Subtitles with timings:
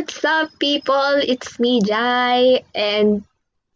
[0.00, 1.20] What's up, people?
[1.20, 3.20] It's me, Jai, and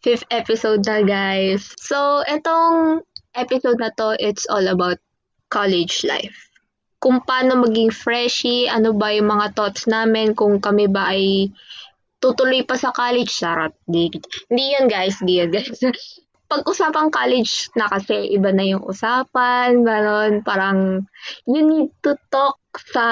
[0.01, 1.77] fifth episode na, guys.
[1.77, 3.05] So, etong
[3.37, 5.05] episode na to, it's all about
[5.53, 6.49] college life.
[6.97, 11.53] Kung paano maging freshie, ano ba yung mga thoughts namin, kung kami ba ay
[12.25, 13.77] tutuloy pa sa college, sarap.
[13.85, 14.17] Hindi,
[14.49, 15.21] hindi yan, guys.
[15.21, 15.77] Hindi yan, guys.
[16.57, 21.05] Pag-usapang college na kasi, iba na yung usapan, gano'n, parang
[21.45, 23.07] you need to talk sa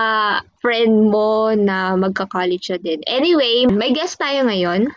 [0.61, 3.01] friend mo na magka-college siya din.
[3.07, 4.91] Anyway, may guest tayo ngayon.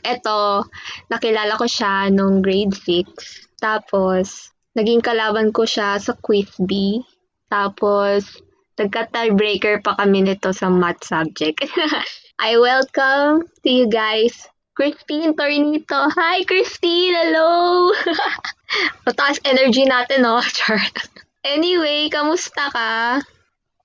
[0.00, 0.64] Ito,
[1.12, 3.60] nakilala ko siya nung grade 6.
[3.60, 7.02] Tapos, naging kalaban ko siya sa quiz B.
[7.52, 8.40] Tapos,
[8.80, 11.68] nagka-tiebreaker pa kami nito sa math subject.
[12.40, 14.48] I welcome to you guys
[14.80, 16.08] Christine Tornito.
[16.16, 17.12] Hi, Christine!
[17.12, 17.92] Hello!
[19.04, 20.40] Mataas energy natin, no?
[20.56, 20.80] Char.
[21.44, 23.20] anyway, kamusta ka?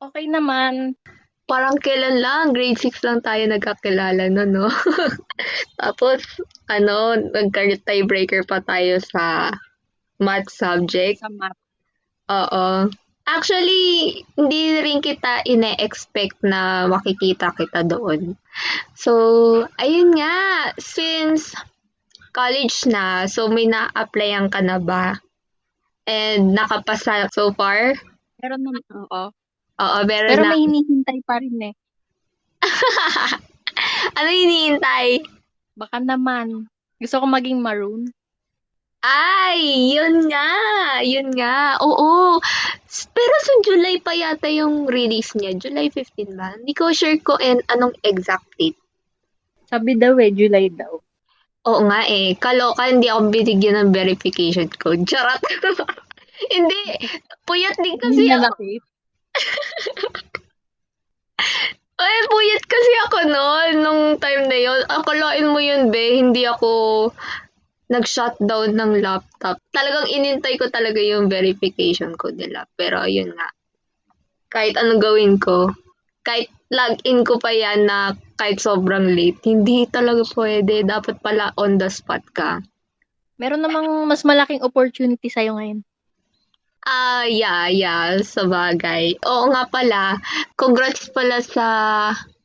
[0.01, 0.99] Okay naman.
[1.45, 4.65] Parang kailan lang, grade 6 lang tayo nagkakilala no, no?
[5.81, 6.25] Tapos,
[6.65, 9.53] ano, nagka-tiebreaker pa tayo sa
[10.17, 11.21] math subject.
[11.21, 11.59] Sa math.
[12.33, 12.89] Oo.
[13.25, 18.37] Actually, hindi rin kita ine-expect na makikita kita doon.
[18.97, 19.13] So,
[19.77, 21.53] ayun nga, since
[22.33, 25.17] college na, so may na-applyan ka na ba?
[26.05, 27.97] And nakapasa so far?
[28.41, 29.33] Meron naman, oo.
[29.75, 30.51] Oo, meron Pero na.
[30.55, 31.75] may hinihintay pa rin eh.
[34.17, 35.07] ano hinihintay?
[35.75, 36.71] Baka naman.
[36.95, 38.07] Gusto ko maging maroon.
[39.05, 40.49] Ay, yun nga.
[41.05, 41.77] Yun nga.
[41.83, 42.39] Oo.
[43.13, 45.53] Pero sa July pa yata yung release niya.
[45.59, 46.55] July 15 ba?
[46.57, 48.79] Hindi ko sure ko and anong exact date.
[49.69, 50.97] Sabi daw eh, July daw.
[51.65, 52.33] Oo nga eh.
[52.39, 55.05] Kaloka, hindi ako binigyan ng verification code.
[55.05, 55.43] Charot.
[56.55, 56.81] hindi.
[57.45, 58.45] Puyat din kasi Hindi ako.
[58.47, 58.83] nakit.
[61.95, 64.79] Ay, puyat kasi ako noon, nung time na yun.
[64.91, 66.19] Akalain mo yun, be.
[66.19, 67.07] Hindi ako
[67.87, 69.63] nag-shutdown ng laptop.
[69.71, 72.67] Talagang inintay ko talaga yung verification code nila.
[72.75, 73.47] Pero yun nga.
[74.51, 75.71] Kahit anong gawin ko,
[76.25, 80.83] kahit login ko pa yan na kahit sobrang late, hindi talaga pwede.
[80.83, 82.59] Dapat pala on the spot ka.
[83.39, 85.79] Meron namang mas malaking opportunity sa'yo ngayon.
[86.85, 89.17] Ah, yeah, yeah, sa bagay.
[89.25, 90.21] Oo nga pala,
[90.53, 91.67] congrats pala sa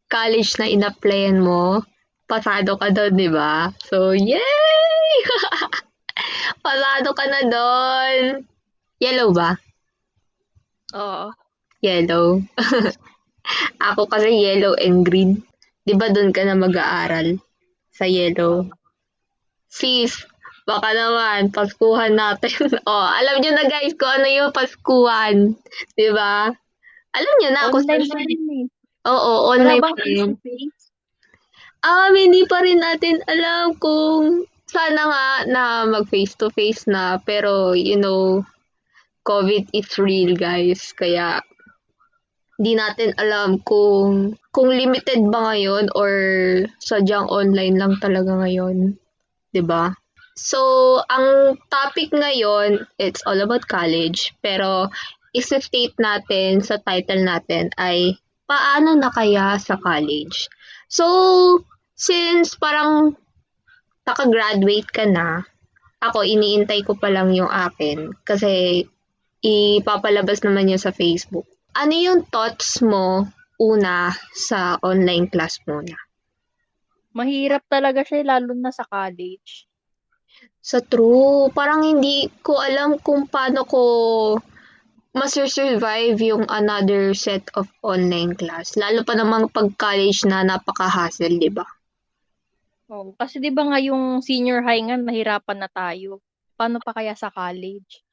[0.08, 1.84] college na in-applyan mo.
[2.24, 3.68] Pasado ka doon, di ba?
[3.84, 5.12] So, yay!
[6.64, 8.48] Pasado ka na doon.
[8.96, 9.60] Yellow ba?
[10.96, 11.36] Oo.
[11.84, 12.40] Yellow.
[13.92, 15.44] Ako kasi yellow and green.
[15.84, 17.36] Di ba doon ka na mag-aaral?
[17.92, 18.72] Sa yellow.
[19.68, 20.24] Sis,
[20.70, 22.54] baka naman, paskuhan natin.
[22.90, 25.58] oh, alam nyo na guys kung ano yung paskuhan.
[25.98, 26.54] Di ba?
[27.10, 28.64] Alam nyo na Online pa rin eh.
[29.10, 30.30] Oo, Wala online bang pa rin.
[31.80, 37.18] Um, hindi pa rin natin alam kung sana nga na mag face to face na
[37.18, 38.44] pero you know
[39.26, 41.42] COVID is real guys kaya
[42.60, 46.12] di natin alam kung kung limited ba ngayon or
[46.78, 48.94] sadyang online lang talaga ngayon
[49.50, 49.96] 'di ba
[50.40, 50.60] So
[51.04, 54.88] ang topic ngayon it's all about college pero
[55.36, 58.16] isa-state natin sa title natin ay
[58.48, 60.48] paano na kaya sa college
[60.90, 61.06] So,
[61.94, 63.14] since parang
[64.02, 65.46] nakagraduate ka na,
[66.02, 68.82] ako iniintay ko pa lang yung akin kasi
[69.38, 71.46] ipapalabas naman yun sa Facebook.
[71.78, 73.30] Ano yung thoughts mo
[73.62, 75.94] una sa online class muna?
[77.14, 79.69] Mahirap talaga siya, lalo na sa college.
[80.60, 83.82] Sa true, parang hindi ko alam kung paano ko
[85.10, 88.78] masurvive yung another set of online class.
[88.78, 91.66] Lalo pa namang pag college na napaka-hassle, di ba?
[92.90, 93.16] Oo.
[93.18, 96.22] Kasi di ba nga yung senior high nga, nahirapan na tayo.
[96.54, 98.04] Paano pa kaya sa college?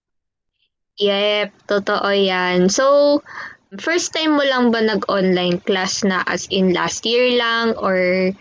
[0.97, 2.73] Yep, totoo yan.
[2.73, 3.19] So,
[3.77, 8.31] first time mo lang ba nag-online class na as in last year lang or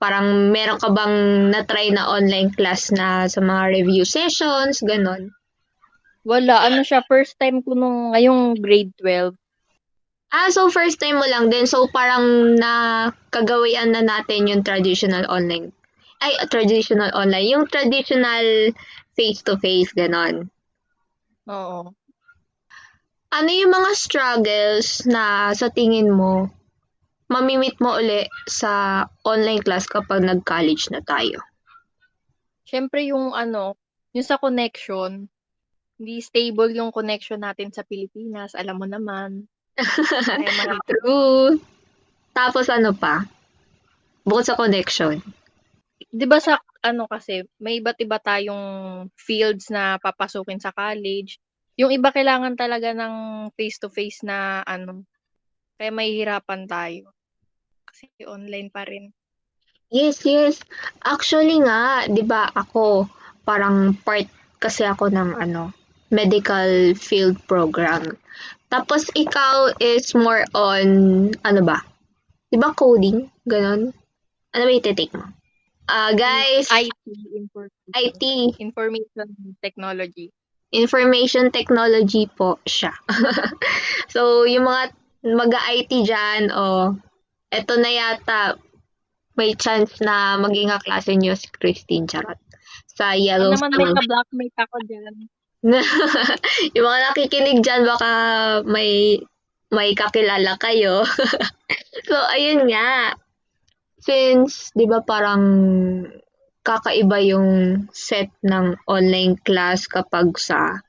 [0.00, 1.16] parang meron ka bang
[1.52, 5.28] na-try na online class na sa mga review sessions, ganon?
[6.24, 6.64] Wala.
[6.64, 9.36] Ano siya, first time ko nung ngayong grade 12.
[10.32, 11.68] Ah, so first time mo lang din.
[11.68, 15.76] So parang nakagawian na natin yung traditional online.
[16.20, 17.48] Ay, traditional online.
[17.48, 18.72] Yung traditional
[19.16, 20.48] face-to-face, ganon.
[21.48, 21.92] Oo.
[23.30, 26.52] Ano yung mga struggles na sa tingin mo
[27.30, 31.38] mamimit mo uli sa online class kapag nag-college na tayo?
[32.66, 33.78] Siyempre yung ano,
[34.10, 35.30] yung sa connection,
[36.00, 38.58] hindi stable yung connection natin sa Pilipinas.
[38.58, 39.46] Alam mo naman.
[40.90, 41.60] True.
[42.34, 43.24] Tapos ano pa?
[44.26, 45.22] Bukod sa connection.
[46.10, 48.64] 'Di ba sa ano kasi, may iba't iba tayong
[49.14, 51.36] fields na papasukin sa college.
[51.76, 55.04] Yung iba kailangan talaga ng face-to-face na ano,
[55.76, 57.12] kaya mahihirapan tayo.
[58.00, 59.12] Kasi online pa rin.
[59.92, 60.64] Yes, yes.
[61.04, 63.04] Actually nga, 'di ba ako
[63.44, 64.24] parang part
[64.56, 65.76] kasi ako ng ano,
[66.08, 68.16] medical field program.
[68.72, 70.88] Tapos ikaw is more on
[71.44, 71.84] ano ba?
[72.48, 73.28] 'Di ba coding?
[73.44, 73.92] Ganon.
[74.56, 75.28] Ano ba ite-take mo?
[75.90, 77.04] Ah, guys, IT,
[77.36, 78.22] information, IT,
[78.62, 79.28] information
[79.60, 80.30] technology.
[80.70, 82.94] information technology po siya.
[84.14, 84.94] so, yung mga
[85.34, 86.86] mag-IT dyan, o, oh,
[87.50, 88.56] eto na yata,
[89.34, 92.38] may chance na maging kaklase nyo si Christine Charot.
[92.94, 95.14] Sa Ano Yellow naman may ka-blackmate ako dyan.
[96.74, 98.10] yung mga nakikinig dyan, baka
[98.64, 99.20] may
[99.70, 101.06] may kakilala kayo.
[102.08, 103.14] so, ayun nga.
[104.00, 105.44] Since, di ba parang
[106.66, 107.48] kakaiba yung
[107.94, 110.82] set ng online class kapag sa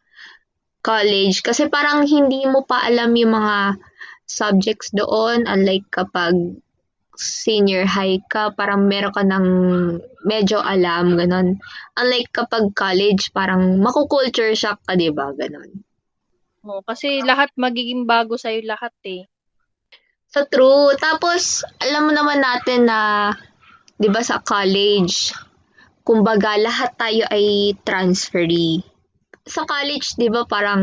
[0.82, 1.46] college.
[1.46, 3.58] Kasi parang hindi mo pa alam yung mga
[4.32, 5.44] subjects doon.
[5.44, 6.36] Unlike kapag
[7.20, 9.48] senior high ka, parang meron ka ng
[10.26, 11.60] medyo alam, ganon.
[12.00, 15.30] Unlike kapag college, parang makukulture shock ka, di ba?
[15.36, 15.70] Ganon.
[16.66, 19.26] Oo, kasi lahat magiging bago sa'yo lahat eh.
[20.32, 20.96] So, true.
[20.96, 23.34] Tapos, alam mo naman natin na,
[24.00, 25.36] di ba sa college,
[26.08, 28.82] kumbaga lahat tayo ay transferee.
[29.44, 30.82] Sa college, di ba parang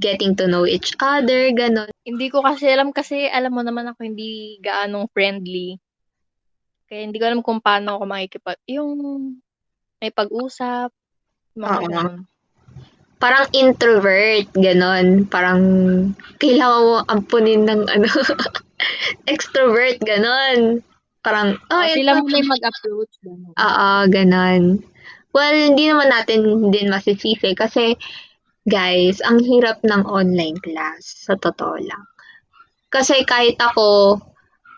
[0.00, 1.92] getting to know each other, ganon.
[2.02, 5.76] Hindi ko kasi alam kasi alam mo naman ako hindi gaanong friendly.
[6.88, 8.58] Kaya hindi ko alam kung paano ako makikipag...
[8.66, 8.90] Yung
[10.00, 10.90] may pag-usap,
[11.54, 11.82] mga Oo.
[11.86, 12.14] ganun.
[13.20, 15.28] Parang introvert, ganon.
[15.28, 15.60] Parang
[16.40, 18.08] kailangan mo ampunin ng ano,
[19.32, 20.80] extrovert, ganon.
[21.20, 22.00] Parang, oh, Oh, ito.
[22.00, 23.12] sila muna yung mag-approach.
[23.60, 24.80] Oo, ganon.
[25.36, 27.94] Well, hindi naman natin din masisisi kasi,
[28.70, 32.06] guys, ang hirap ng online class, sa totoo lang.
[32.86, 34.18] Kasi kahit ako,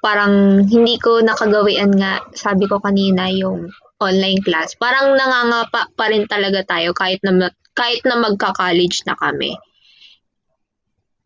[0.00, 3.68] parang hindi ko nakagawian nga, sabi ko kanina, yung
[4.02, 4.74] online class.
[4.74, 9.54] Parang nangangapa pa rin talaga tayo kahit na, kahit na magka-college na kami.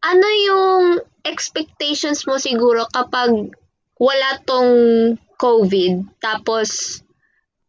[0.05, 0.85] Ano yung
[1.25, 3.33] expectations mo siguro kapag
[3.97, 4.75] wala tong
[5.41, 7.01] COVID, tapos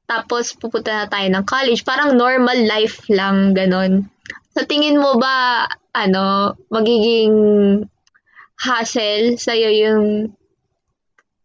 [0.07, 4.07] tapos pupunta na tayo ng college, parang normal life lang, ganon.
[4.57, 7.37] Sa tingin mo ba, ano, magiging
[8.57, 10.33] hassle sa'yo yung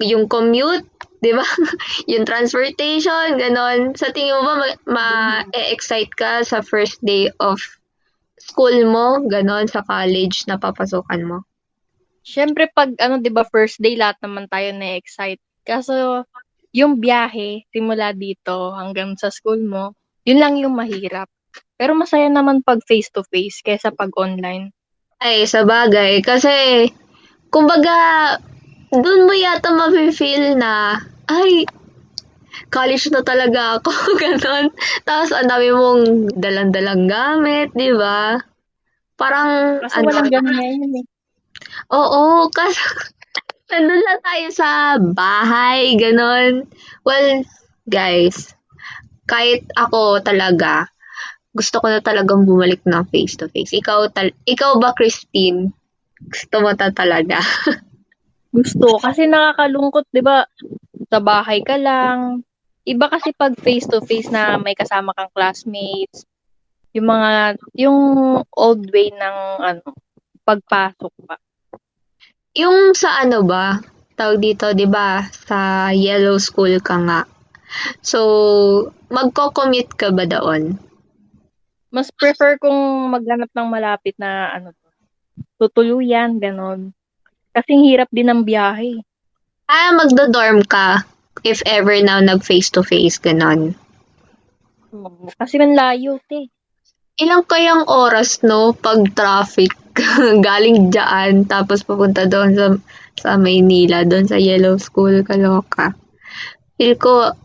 [0.00, 0.88] yung commute,
[1.20, 1.44] di ba?
[2.12, 3.92] yung transportation, ganon.
[4.00, 7.60] Sa tingin mo ba ma- ma-excite ka sa first day of
[8.40, 11.44] school mo, ganon, sa college na papasukan mo?
[12.24, 15.44] Siyempre, pag ano, di ba, first day, lahat naman tayo na-excite.
[15.68, 16.24] Kaso,
[16.72, 19.92] yung biyahe, simula dito hanggang sa school mo,
[20.24, 21.28] yun lang yung mahirap.
[21.76, 24.70] Pero masaya naman pag face-to-face kaysa pag online.
[25.18, 26.22] Ay, sa bagay.
[26.22, 26.86] Kasi,
[27.50, 28.38] kumbaga,
[28.90, 30.98] dun mo yata mafe-feel na,
[31.30, 31.66] ay,
[32.68, 33.90] college na talaga ako,
[34.22, 34.70] ganon.
[35.02, 36.02] Tapos, ang dami mong
[36.36, 38.36] dalang-dalang gamit, di ba?
[39.16, 41.04] Parang, Kasi walang ganun ngayon eh.
[41.92, 42.80] Oo, kasi
[43.72, 44.68] nandun lang tayo sa
[45.00, 46.68] bahay, ganon.
[47.08, 47.46] Well,
[47.88, 48.52] guys,
[49.24, 50.91] kahit ako talaga,
[51.52, 53.76] gusto ko na talagang bumalik ng face-to-face.
[53.76, 55.68] Ikaw, tal- ikaw ba, Christine?
[56.16, 57.38] Gusto mo ta talaga?
[58.56, 58.96] Gusto.
[59.00, 60.44] Kasi nakakalungkot, di ba?
[61.12, 62.44] Sa bahay ka lang.
[62.88, 66.24] Iba kasi pag face-to-face na may kasama kang classmates.
[66.96, 68.00] Yung mga, yung
[68.52, 69.84] old way ng, ano,
[70.44, 71.36] pagpasok pa.
[72.52, 73.80] Yung sa ano ba,
[74.16, 77.20] tawag dito, di ba, sa yellow school ka nga.
[78.04, 78.20] So,
[79.08, 80.76] magko-commute ka ba doon?
[81.92, 84.72] Mas prefer kong maghanap ng malapit na, ano,
[85.60, 86.96] tutuluyan, ganon.
[87.52, 89.04] Kasing hirap din ng biyahe.
[89.68, 91.04] Ah, magdo-dorm ka
[91.44, 93.76] if ever now nag face-to-face, ganon.
[95.36, 96.48] Kasi man layo, te.
[97.20, 99.76] Ilang kayang oras, no, pag traffic
[100.48, 102.66] galing dyan, tapos papunta doon sa,
[103.20, 105.92] sa Maynila, doon sa Yellow School, Kaloka.
[106.80, 107.36] Feel ko,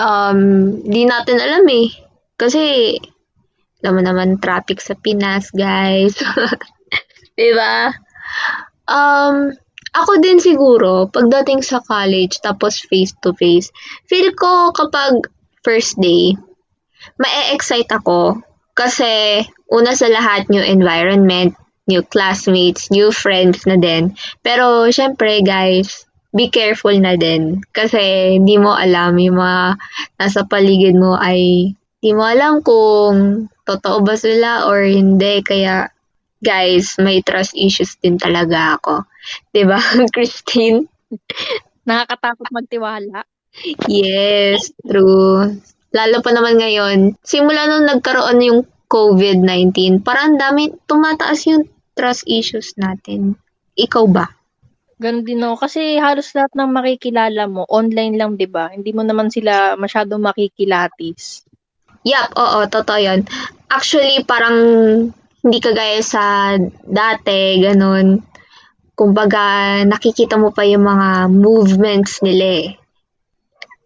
[0.00, 0.40] um,
[0.80, 1.92] di natin alam eh.
[2.40, 2.96] Kasi,
[3.90, 6.16] mo naman, traffic sa Pinas, guys.
[7.38, 7.92] diba?
[8.86, 9.52] Um,
[9.94, 13.70] ako din siguro, pagdating sa college, tapos face-to-face,
[14.10, 15.30] feel ko kapag
[15.62, 16.34] first day,
[17.18, 18.42] ma-excite ako
[18.74, 21.54] kasi una sa lahat new environment,
[21.86, 24.18] new classmates, new friends na din.
[24.42, 27.62] Pero syempre guys, be careful na din.
[27.70, 29.78] Kasi hindi mo alam, yung mga
[30.18, 31.70] nasa paligid mo ay
[32.02, 35.40] hindi mo alam kung totoo ba sila or hindi.
[35.44, 35.88] Kaya,
[36.40, 39.04] guys, may trust issues din talaga ako.
[39.52, 39.80] 'Di ba
[40.14, 40.86] Christine?
[41.84, 43.24] Nakakatakot magtiwala.
[43.86, 45.60] Yes, true.
[45.94, 52.74] Lalo pa naman ngayon, simula nung nagkaroon yung COVID-19, parang dami, tumataas yung trust issues
[52.74, 53.38] natin.
[53.78, 54.26] Ikaw ba?
[54.98, 55.66] Ganun din ako.
[55.66, 58.70] Kasi halos lahat ng makikilala mo, online lang, di ba?
[58.70, 61.46] Hindi mo naman sila masyadong makikilatis.
[62.04, 63.24] Yup, oo, totoo yun.
[63.72, 64.56] Actually, parang
[65.40, 68.20] hindi kagaya sa dati, ganun.
[68.92, 72.68] Kumbaga, nakikita mo pa yung mga movements nila eh.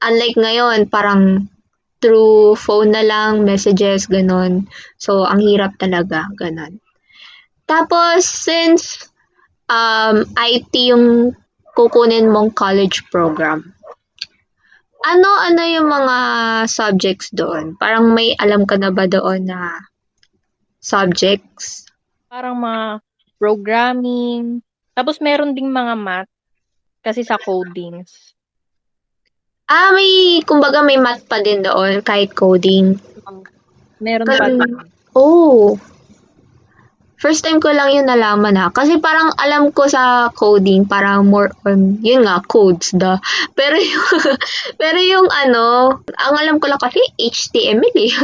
[0.03, 1.47] Unlike ngayon, parang
[1.99, 4.67] through phone na lang, messages, ganun.
[4.99, 6.79] So, ang hirap talaga, ganun.
[7.67, 9.11] Tapos, since
[9.71, 11.35] um, IT yung
[11.75, 13.75] kukunin mong college program,
[15.09, 16.17] ano-ano yung mga
[16.69, 17.75] subjects doon?
[17.81, 19.81] Parang may alam ka na ba doon na
[20.79, 21.89] subjects?
[22.29, 23.01] Parang mga
[23.41, 24.61] programming.
[24.93, 26.31] Tapos meron ding mga math
[27.01, 28.35] kasi sa codings.
[29.69, 32.97] Ah, may, kumbaga may math pa din doon, kahit coding.
[34.01, 34.37] Meron pa.
[34.45, 35.75] Pero- Oh.
[37.19, 38.71] First time ko lang yun nalaman ha.
[38.71, 43.19] Kasi parang alam ko sa coding, parang more on, yun nga, codes da.
[43.59, 44.09] Pero yung,
[44.81, 48.15] pero yung ano, ang alam ko lang kasi HTML eh.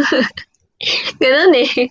[1.22, 1.90] Ganun eh.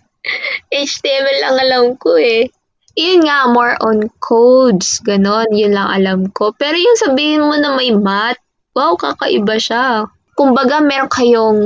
[0.72, 2.48] HTML lang alam ko eh.
[2.96, 5.02] Yun nga, more on codes.
[5.04, 6.56] Ganon, yun lang alam ko.
[6.56, 8.40] Pero yung sabihin mo na may math,
[8.78, 10.08] wow, kakaiba siya.
[10.38, 11.60] Kumbaga, meron kayong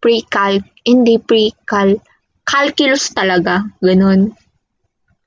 [0.00, 2.00] pre-calc, hindi pre-calc,
[2.42, 3.68] calculus talaga.
[3.84, 4.32] Ganon.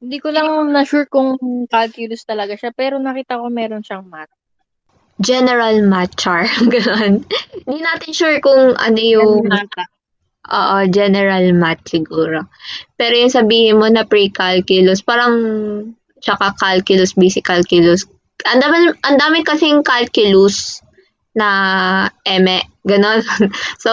[0.03, 1.39] Hindi ko lang na-sure kung
[1.71, 4.35] calculus talaga siya, pero nakita ko meron siyang math.
[5.23, 6.43] General math char.
[6.73, 7.23] Ganon.
[7.63, 9.47] Hindi natin sure kung ano yung...
[9.47, 9.87] Ganun.
[10.43, 12.51] Oo, general math siguro.
[12.99, 15.39] Pero yung sabihin mo na pre-calculus, parang
[16.19, 18.03] tsaka calculus, basic calculus.
[18.43, 20.83] Ang dami, ang dami kasing calculus
[21.31, 23.23] na eme, ganon.
[23.83, 23.91] so,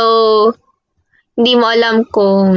[1.39, 2.51] hindi mo alam kung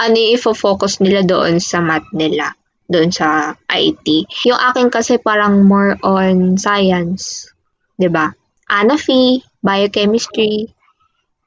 [0.00, 2.54] ano yung ifo-focus nila doon sa math nila,
[2.90, 4.06] doon sa IT.
[4.46, 7.50] Yung akin kasi parang more on science,
[7.98, 8.34] 'di ba?
[8.70, 10.72] Anafi, biochemistry,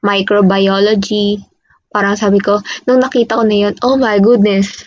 [0.06, 1.42] microbiology.
[1.92, 4.86] Parang sabi ko, nung nakita ko na yun, oh my goodness.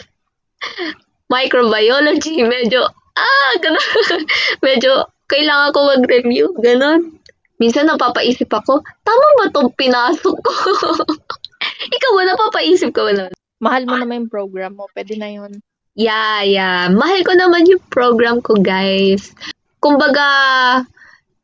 [1.33, 3.83] Microbiology, medyo, ah, ganun.
[4.67, 7.19] medyo, kailangan ko mag-review, ganun.
[7.61, 10.53] Minsan napapaisip ako, tama ba itong pinasok ko?
[11.97, 13.27] Ikaw ba, napapaisip ka ba na?
[13.61, 15.53] Mahal mo naman yung program mo, pwede na yun.
[15.93, 16.89] Yeah, yeah.
[16.89, 19.37] Mahal ko naman yung program ko, guys.
[19.85, 20.25] Kumbaga,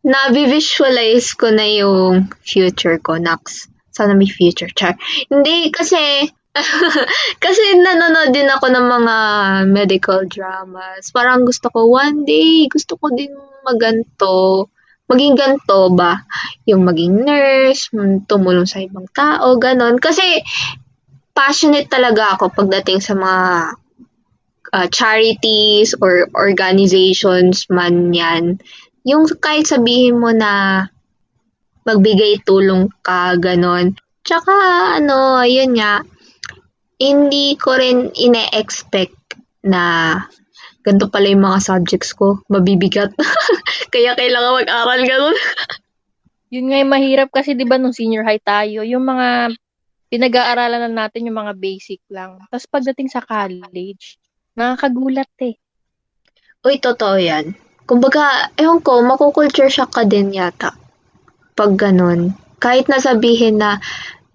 [0.01, 3.69] na-visualize ko na yung future ko, Nax.
[3.93, 4.97] Sana may future, char.
[5.29, 6.25] Hindi, kasi,
[7.45, 9.17] kasi nanonood din ako ng mga
[9.69, 11.13] medical dramas.
[11.13, 13.35] Parang gusto ko, one day, gusto ko din
[13.67, 14.71] maganto.
[15.11, 16.23] Maging ganto ba?
[16.65, 17.91] Yung maging nurse,
[18.27, 19.99] tumulong sa ibang tao, ganon.
[19.99, 20.43] Kasi,
[21.37, 23.77] passionate talaga ako pagdating sa mga
[24.73, 28.57] uh, charities or organizations man yan.
[29.05, 30.85] Yung kahit sabihin mo na
[31.87, 33.95] magbigay tulong ka, ganon.
[34.27, 34.51] Tsaka,
[34.99, 36.03] ano, yun nga,
[36.99, 40.17] hindi ko rin ine-expect na
[40.83, 43.15] ganito pala yung mga subjects ko, mabibigat.
[43.95, 45.37] Kaya kailangan mag-aral ganon.
[46.51, 49.51] Yun nga yung mahirap kasi 'di ba nung senior high tayo, yung mga
[50.11, 52.39] pinag-aaralan na natin yung mga basic lang.
[52.51, 54.19] Tapos pagdating sa college,
[54.55, 55.59] nakakagulat eh.
[56.67, 57.55] Uy, totoo yan.
[57.87, 60.75] Kumbaga, ewan ko, makukulture shock ka din yata.
[61.55, 62.35] Pag ganun.
[62.59, 63.79] Kahit nasabihin na,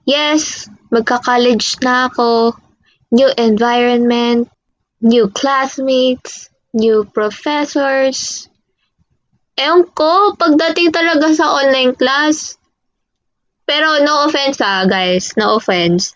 [0.08, 2.56] yes, magka-college na ako,
[3.12, 4.48] new environment,
[5.04, 8.48] new classmates, new professors.
[9.60, 12.56] Ewan ko, pagdating talaga sa online class,
[13.72, 15.32] pero no offense ah, guys.
[15.40, 16.12] No offense.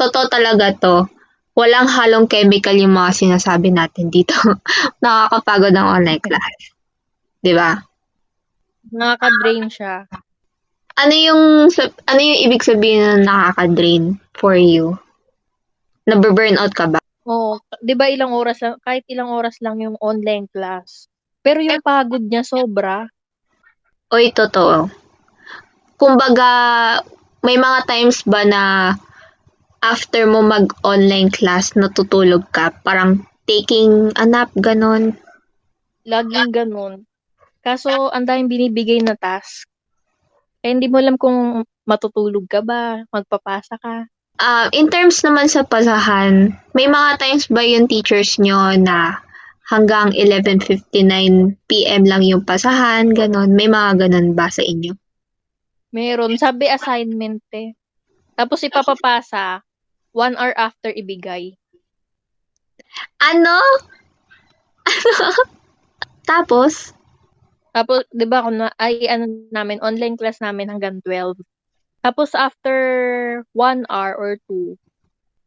[0.00, 1.04] Totoo talaga to.
[1.52, 4.32] Walang halong chemical yung mga sinasabi natin dito.
[5.04, 6.72] Nakakapagod ang online class.
[7.44, 7.76] 'Di ba?
[8.96, 10.08] Nakaka-drain siya.
[10.96, 11.68] Ano yung
[12.08, 14.96] ano yung ibig sabihin na nakaka-drain for you?
[16.08, 17.00] Nabe-burnout ka ba?
[17.28, 21.12] Oo, 'di ba ilang oras lang, kahit ilang oras lang yung online class.
[21.44, 23.04] Pero yung pagod niya sobra.
[24.08, 25.05] Oy, totoo.
[25.96, 26.50] Kumbaga,
[27.40, 28.62] may mga times ba na
[29.80, 32.72] after mo mag-online class, natutulog ka?
[32.84, 35.16] Parang taking a nap, ganon?
[36.04, 37.08] Laging ganun.
[37.64, 39.66] Kaso, ang daming binibigay na task.
[40.62, 44.10] Kaya hindi mo alam kung matutulog ka ba, magpapasa ka.
[44.36, 49.24] Uh, in terms naman sa pasahan, may mga times ba yung teachers nyo na
[49.66, 50.92] hanggang 11.59
[51.66, 52.02] p.m.
[52.04, 53.56] lang yung pasahan, ganon?
[53.56, 54.92] May mga ganon ba sa inyo?
[55.94, 56.34] Meron.
[56.38, 57.74] Sabi assignment eh.
[58.36, 59.64] Tapos ipapapasa,
[60.12, 61.56] one hour after ibigay.
[63.20, 63.58] Ano?
[66.28, 66.92] Tapos?
[67.76, 71.36] Tapos, di ba, kung ay ano namin, online class namin hanggang 12.
[72.00, 72.76] Tapos, after
[73.52, 74.80] one hour or two,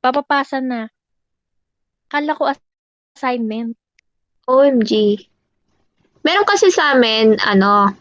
[0.02, 0.94] papapasa na.
[2.10, 2.54] Kala ko
[3.18, 3.74] assignment.
[4.46, 5.26] OMG.
[6.22, 7.94] Meron kasi sa amin, ano,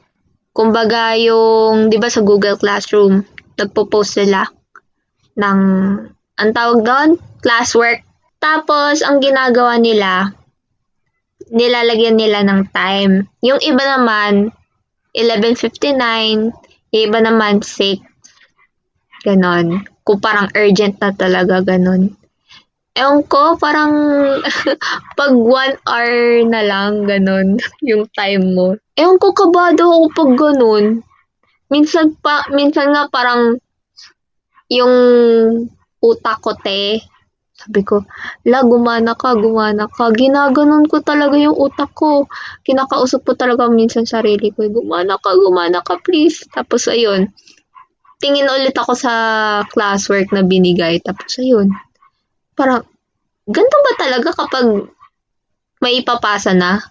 [0.59, 3.23] kumbaga yung, di ba sa Google Classroom,
[3.55, 4.43] nagpo-post sila
[5.39, 5.61] ng,
[6.35, 8.03] ang tawag doon, classwork.
[8.43, 10.35] Tapos, ang ginagawa nila,
[11.55, 13.31] nilalagyan nila ng time.
[13.47, 14.51] Yung iba naman,
[15.15, 16.51] 11.59,
[16.91, 18.03] yung iba naman 6.
[19.23, 19.87] Ganon.
[20.03, 22.19] Kung parang urgent na talaga, ganon.
[22.99, 23.95] Ewan ko, parang
[25.19, 27.55] pag one hour na lang, ganon,
[27.89, 28.75] yung time mo.
[28.99, 30.85] Ewan ko, kabado ako pag ganon.
[31.71, 33.55] Minsan pa, minsan nga parang
[34.67, 34.95] yung
[36.03, 36.99] utak ko te,
[37.59, 38.03] sabi ko,
[38.47, 40.11] la, gumana ka, gumana ka.
[40.15, 42.27] Ginaganon ko talaga yung utak ko.
[42.63, 46.47] Kinakausap ko talaga minsan sarili ko, gumana ka, gumana ka, please.
[46.55, 47.31] Tapos, ayun.
[48.23, 49.13] Tingin ulit ako sa
[49.71, 51.03] classwork na binigay.
[51.03, 51.75] Tapos, ayun.
[52.59, 52.83] Parang,
[53.47, 54.67] ganito ba talaga kapag
[55.79, 56.83] may ipapasa na?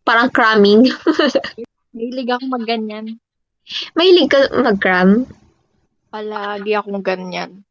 [0.00, 0.88] Parang cramming.
[1.94, 3.20] Mahilig ako magganyan.
[3.92, 5.28] Mahilig ka mag-cram?
[6.08, 7.62] Palagi akong ganyan.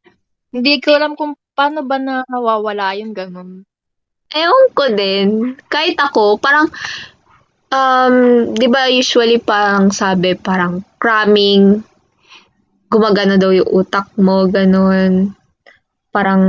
[0.54, 3.66] Hindi ko alam kung paano ba nawawala yung ganun?
[4.30, 5.28] Ewan ko din.
[5.66, 6.70] Kahit ako, parang,
[7.74, 8.16] um,
[8.54, 11.82] di ba usually parang sabi, parang cramming,
[12.86, 15.34] gumagana daw yung utak mo, ganun.
[16.14, 16.42] Parang,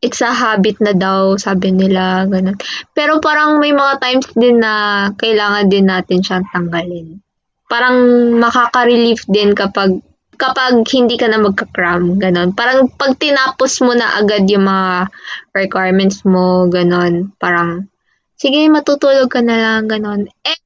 [0.00, 2.56] it's a habit na daw, sabi nila, ganun.
[2.92, 7.20] Pero parang may mga times din na kailangan din natin siyang tanggalin.
[7.66, 7.96] Parang
[8.38, 9.98] makaka-relief din kapag
[10.36, 12.52] kapag hindi ka na magka-cram, ganon.
[12.52, 15.08] Parang pag tinapos mo na agad yung mga
[15.56, 17.88] requirements mo, ganon, parang,
[18.36, 20.28] sige, matutulog ka na lang, ganon.
[20.44, 20.60] Eh,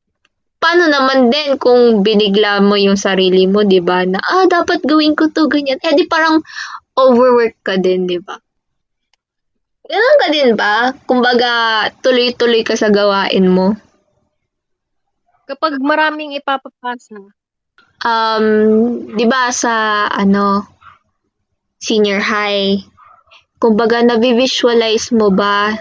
[0.59, 4.03] paano naman din kung binigla mo yung sarili mo, di ba?
[4.03, 5.79] Na, ah, dapat gawin ko to, ganyan.
[5.81, 6.43] Eh, di parang
[6.99, 8.37] overwork ka din, di ba?
[9.91, 10.95] Ganun ka din ba?
[11.03, 11.51] Kumbaga,
[11.99, 13.75] tuloy-tuloy ka sa gawain mo.
[15.51, 17.19] Kapag maraming ipapapasa,
[18.07, 18.47] um,
[19.19, 20.63] 'di ba sa ano
[21.83, 22.79] senior high,
[23.59, 25.75] kumbaga na-visualize mo ba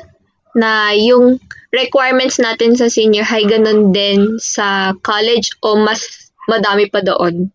[0.57, 1.37] na yung
[1.69, 7.53] requirements natin sa senior high ganun din sa college o mas madami pa doon?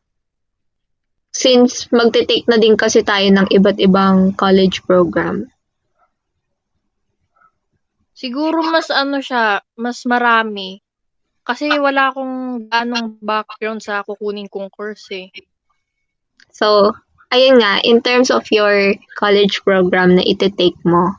[1.34, 5.50] Since magte-take na din kasi tayo ng iba't ibang college program.
[8.14, 10.78] Siguro mas ano siya, mas marami
[11.44, 15.28] kasi wala akong ganong background sa kukunin kong course eh.
[16.54, 16.94] So,
[17.28, 21.12] ayun nga, in terms of your college program na iti-take mo,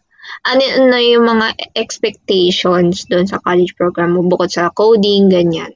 [0.48, 5.76] ano na yung mga expectations doon sa college program mo bukod sa coding, ganyan?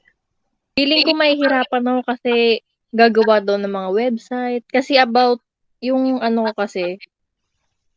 [0.74, 4.64] Feeling ko mahihirapan ako kasi gagawa doon ng mga website.
[4.66, 5.38] Kasi about,
[5.78, 6.98] yung ano kasi,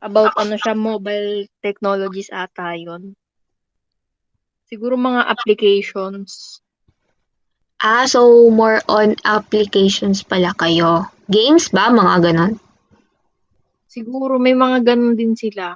[0.03, 3.15] about ano siya, mobile technologies ata yun.
[4.67, 6.59] Siguro mga applications.
[7.79, 11.07] Ah, so more on applications pala kayo.
[11.31, 11.87] Games ba?
[11.87, 12.53] Mga ganon?
[13.87, 15.75] Siguro may mga ganon din sila.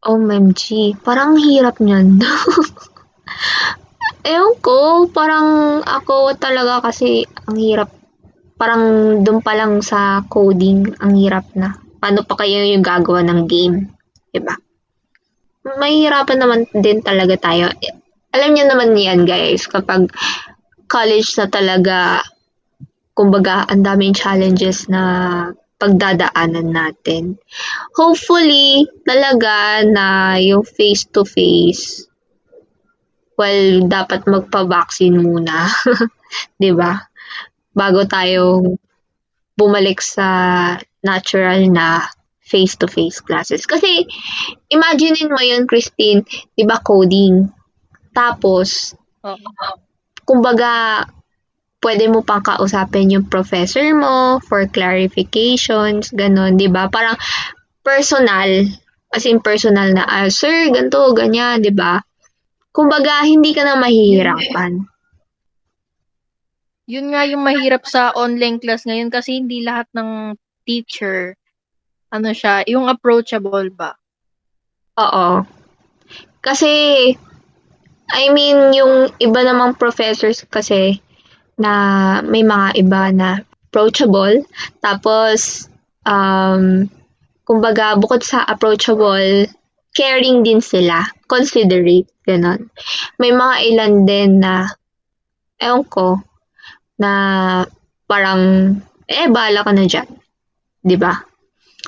[0.00, 2.16] OMG, parang hirap niyan.
[4.24, 7.92] Ewan ko, parang ako talaga kasi ang hirap.
[8.56, 11.89] Parang doon pa lang sa coding, ang hirap na.
[12.00, 13.92] Paano pa kayo yung gagawa ng game?
[14.32, 14.56] Diba?
[15.60, 17.68] mahihirapan naman din talaga tayo.
[18.32, 20.08] Alam niyo naman yan, guys, kapag
[20.88, 22.24] college na talaga,
[23.12, 25.02] kumbaga, ang daming challenges na
[25.76, 27.36] pagdadaanan natin.
[27.96, 32.08] Hopefully, talaga na yung face-to-face,
[33.36, 35.68] well, dapat magpa-vaccine muna.
[36.60, 37.00] 'di ba?
[37.72, 38.62] Bago tayo
[39.56, 40.28] bumalik sa
[41.00, 42.06] natural na
[42.50, 43.62] face-to-face classes.
[43.64, 44.04] Kasi,
[44.68, 46.26] imaginein mo yun, Christine,
[46.58, 47.46] di ba coding?
[48.10, 49.38] Tapos, oh.
[50.26, 51.06] kumbaga,
[51.80, 56.90] pwede mo pang kausapin yung professor mo for clarifications, ganun, di ba?
[56.90, 57.14] Parang
[57.86, 58.66] personal,
[59.14, 62.02] as in personal na, ah, sir, ganito, ganyan, di ba?
[62.74, 64.90] Kumbaga, hindi ka na mahihirapan.
[66.90, 70.34] Yun nga yung mahirap sa online class ngayon kasi hindi lahat ng
[70.66, 71.36] teacher,
[72.10, 73.94] ano siya, yung approachable ba?
[74.98, 75.46] Oo.
[76.42, 76.72] Kasi,
[78.10, 80.98] I mean, yung iba namang professors kasi
[81.60, 81.72] na
[82.24, 83.28] may mga iba na
[83.70, 84.42] approachable.
[84.82, 85.70] Tapos,
[86.02, 86.90] um,
[87.46, 89.46] kumbaga, bukod sa approachable,
[89.94, 92.70] caring din sila, considerate, ganun.
[93.22, 94.66] May mga ilan din na,
[95.62, 96.18] ewan ko,
[96.98, 97.12] na
[98.10, 98.74] parang,
[99.06, 100.08] eh, bala ka na dyan.
[100.80, 101.12] Ba diba?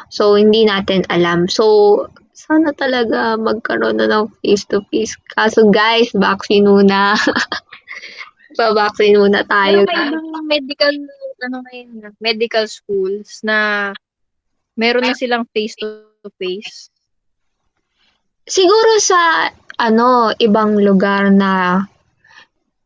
[0.08, 1.48] So, hindi natin alam.
[1.48, 1.64] So,
[2.32, 5.16] sana talaga magkaroon na ng face-to-face.
[5.32, 7.16] Kaso guys, vaccine muna.
[8.58, 9.88] Pa-vaccine muna tayo.
[9.88, 10.92] Pero may medical,
[11.44, 13.90] ano ngayon, medical schools na
[14.76, 16.92] meron na silang face-to-face.
[18.44, 19.48] Siguro sa,
[19.80, 21.80] ano, ibang lugar na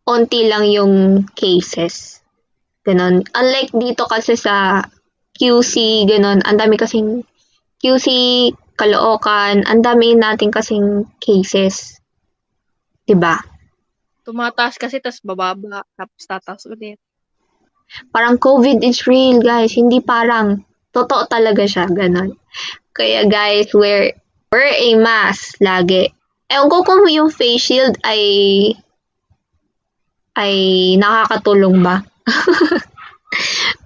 [0.07, 2.23] onti lang yung cases.
[2.87, 3.27] Ganon.
[3.35, 4.87] Unlike dito kasi sa
[5.37, 7.23] QC, ganon, ang dami kasing
[7.81, 8.07] QC,
[8.77, 11.97] Caloocan, ang dami natin kasing cases.
[13.09, 13.41] 'Di ba?
[14.27, 17.01] Tumataas kasi tas bababa, tapos tataas ulit.
[18.11, 19.79] Parang COVID is real, guys.
[19.79, 22.35] Hindi parang totoo talaga siya, ganon.
[22.91, 24.17] Kaya guys, wear
[24.51, 26.11] wear a mask lagi.
[26.51, 28.23] Ewan ko kung yung face shield ay
[30.37, 30.55] ay
[31.01, 32.03] nakakatulong ba?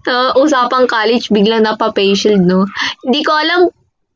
[0.04, 2.66] so, usapang college, biglang napa-face shield, no?
[3.04, 3.60] Hindi ko alam,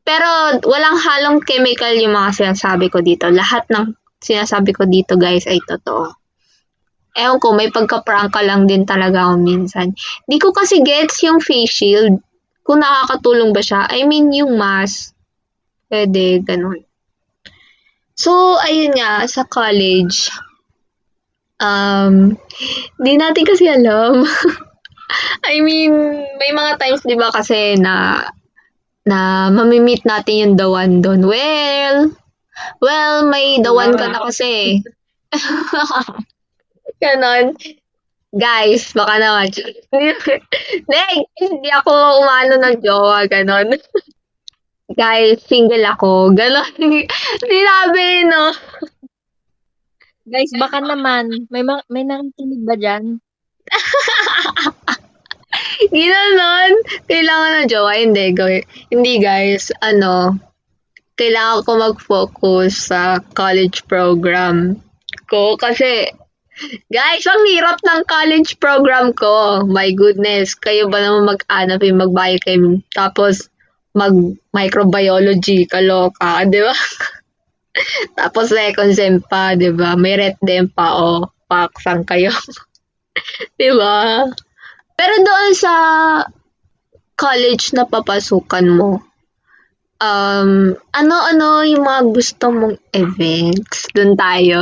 [0.05, 3.25] pero walang halong chemical yung mga sinasabi ko dito.
[3.33, 6.13] Lahat ng sinasabi ko dito, guys, ay totoo.
[7.15, 9.95] Ewan ko, may pagka-prank lang din talaga ako minsan.
[10.27, 12.19] Hindi ko kasi gets yung face shield.
[12.65, 13.87] Kung nakakatulong ba siya.
[13.87, 15.15] I mean, yung mask.
[15.87, 16.83] Pwede, ganun.
[18.17, 20.33] So, ayun nga, sa college,
[21.61, 22.35] um,
[22.99, 24.23] di natin kasi alam.
[25.49, 25.93] I mean,
[26.41, 28.25] may mga times 'di ba kasi na
[29.05, 31.21] na mamimit natin yung the one doon.
[31.29, 32.09] Well,
[32.81, 34.81] well, may the one ka na kasi.
[37.03, 37.53] Ganon.
[38.35, 39.47] Guys, baka naman.
[40.91, 43.79] Next, hindi ako umano ng jowa, ganon.
[44.91, 46.35] Guys, single ako.
[46.35, 46.75] Ganon.
[47.39, 48.51] Sinabi, no?
[50.27, 53.23] Guys, baka naman, may ma- may nakikinig ba dyan?
[55.93, 56.71] Ginanon.
[57.07, 57.93] Kailangan ng jowa.
[57.97, 58.25] Hindi.
[58.91, 59.71] Hindi, guys.
[59.79, 60.39] Ano,
[61.15, 64.79] kailangan ko mag-focus sa college program
[65.31, 66.11] ko kasi
[66.87, 69.67] Guys, ang hirap ng college program ko.
[69.67, 73.51] My goodness, kayo ba naman mag-anap yung mag-biochem tapos
[73.91, 76.71] mag-microbiology, kaloka, di ba?
[78.19, 79.99] Tapos second sem pa, 'di ba?
[79.99, 81.19] May ret din pa o oh,
[81.51, 82.31] paksan kayo.
[83.59, 84.23] 'Di ba?
[84.95, 85.73] Pero doon sa
[87.19, 89.03] college na papasukan mo,
[89.99, 93.91] um, ano-ano yung mga gusto mong events?
[93.91, 94.61] Doon tayo.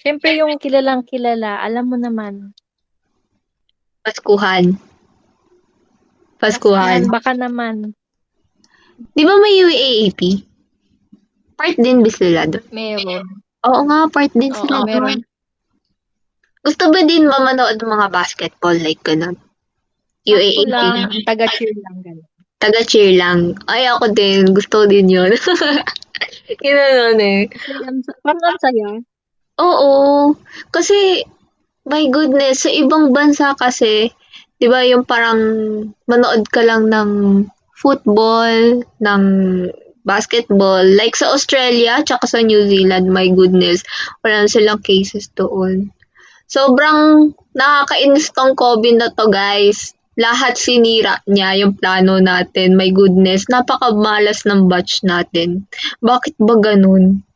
[0.00, 2.52] Siyempre yung kilalang kilala, alam mo naman.
[4.04, 4.78] Paskuhan.
[6.38, 7.08] Paskuhan.
[7.08, 7.96] Paskuhan baka naman.
[9.16, 10.20] Di ba may UAAP?
[11.56, 12.64] Part din ba sila doon?
[12.70, 13.24] Meron.
[13.66, 15.20] Oo nga, part din Oo, sila meron.
[15.20, 15.20] doon.
[16.66, 19.38] Gusto ba din mamanood ng mga basketball like ganun?
[20.26, 20.66] UAAP.
[20.66, 22.26] Ako lang, taga-cheer lang ganun.
[22.58, 23.54] Taga-cheer lang.
[23.70, 24.50] Ay, ako din.
[24.50, 25.30] Gusto din yun.
[26.64, 27.46] Ginanon eh.
[28.24, 28.88] Parang ang saya.
[29.62, 30.34] Oo.
[30.74, 31.22] Kasi,
[31.86, 34.10] my goodness, sa ibang bansa kasi,
[34.58, 35.38] di ba yung parang
[36.10, 37.10] manood ka lang ng
[37.76, 39.22] football, ng
[40.02, 40.82] basketball.
[40.82, 43.84] Like sa Australia, tsaka sa New Zealand, my goodness,
[44.24, 45.92] wala silang cases doon.
[46.46, 49.92] Sobrang nakakainis tong COVID na to, guys.
[50.16, 52.78] Lahat sinira niya yung plano natin.
[52.78, 55.68] My goodness, napakamalas ng batch natin.
[56.00, 57.26] Bakit ba ganun?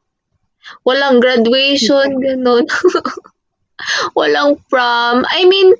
[0.86, 2.64] Walang graduation, ganun.
[4.18, 5.26] Walang prom.
[5.28, 5.76] I mean,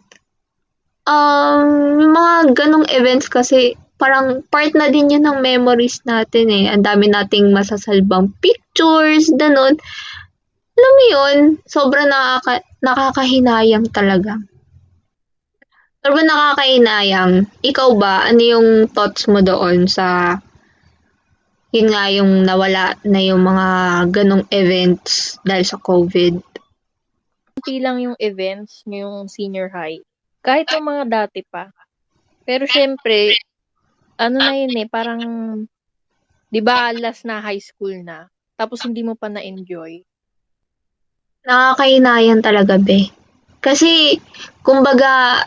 [1.09, 1.64] um,
[2.12, 6.64] mga ganong events kasi parang part na din yun ng memories natin eh.
[6.73, 9.77] Ang dami nating masasalbang pictures, ganun.
[10.81, 11.37] Alam mo yun,
[11.69, 14.40] sobrang nakaka, nakakahinayang talaga.
[16.01, 17.45] Sobrang nakakahinayang.
[17.61, 20.40] Ikaw ba, ano yung thoughts mo doon sa
[21.71, 23.66] yun nga yung nawala na yung mga
[24.09, 26.35] ganong events dahil sa COVID?
[27.61, 30.01] Hindi lang yung events yung senior high.
[30.40, 31.69] Kahit yung mga dati pa.
[32.49, 33.37] Pero syempre,
[34.16, 35.23] ano na yun eh, parang,
[36.49, 40.03] di ba, last na high school na, tapos hindi mo pa na-enjoy.
[41.48, 43.09] Nakakainayan talaga, be.
[43.64, 44.20] Kasi,
[44.61, 45.44] kumbaga,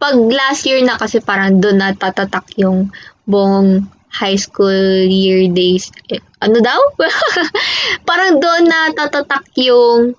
[0.00, 2.88] pag last year na kasi parang doon na tatatak yung
[3.28, 5.92] buong high school year days.
[6.08, 6.80] Eh, ano daw?
[8.08, 10.16] parang doon na tatatak yung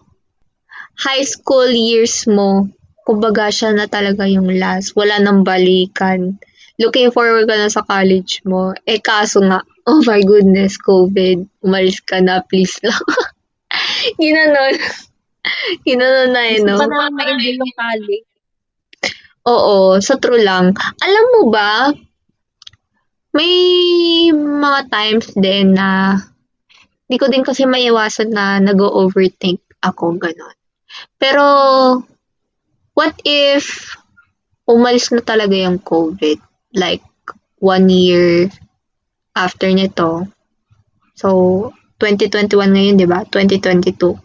[0.99, 2.69] high school years mo.
[3.07, 4.93] Kumbaga siya na talaga yung last.
[4.93, 6.37] Wala nang balikan.
[6.77, 8.77] Looking forward ka na sa college mo.
[8.85, 11.65] Eh kaso nga, oh my goodness, COVID.
[11.65, 13.01] Umalis ka na, please lang.
[14.21, 14.73] Ginanon.
[15.87, 16.75] Ginanon na eh, no?
[16.77, 18.27] Gusto na ma-enjoy yung college.
[19.49, 20.75] Oo, sa true lang.
[20.99, 21.89] Alam mo ba,
[23.33, 23.55] may
[24.33, 26.17] mga times din na
[27.09, 30.57] di ko din kasi maiwasan na nag-overthink ako, ganon.
[31.17, 31.45] Pero,
[32.93, 33.95] what if
[34.69, 36.37] umalis na talaga yung COVID?
[36.77, 37.01] Like,
[37.57, 38.51] one year
[39.33, 40.29] after nito.
[41.17, 43.27] So, 2021 ngayon, di ba?
[43.27, 44.15] 2022.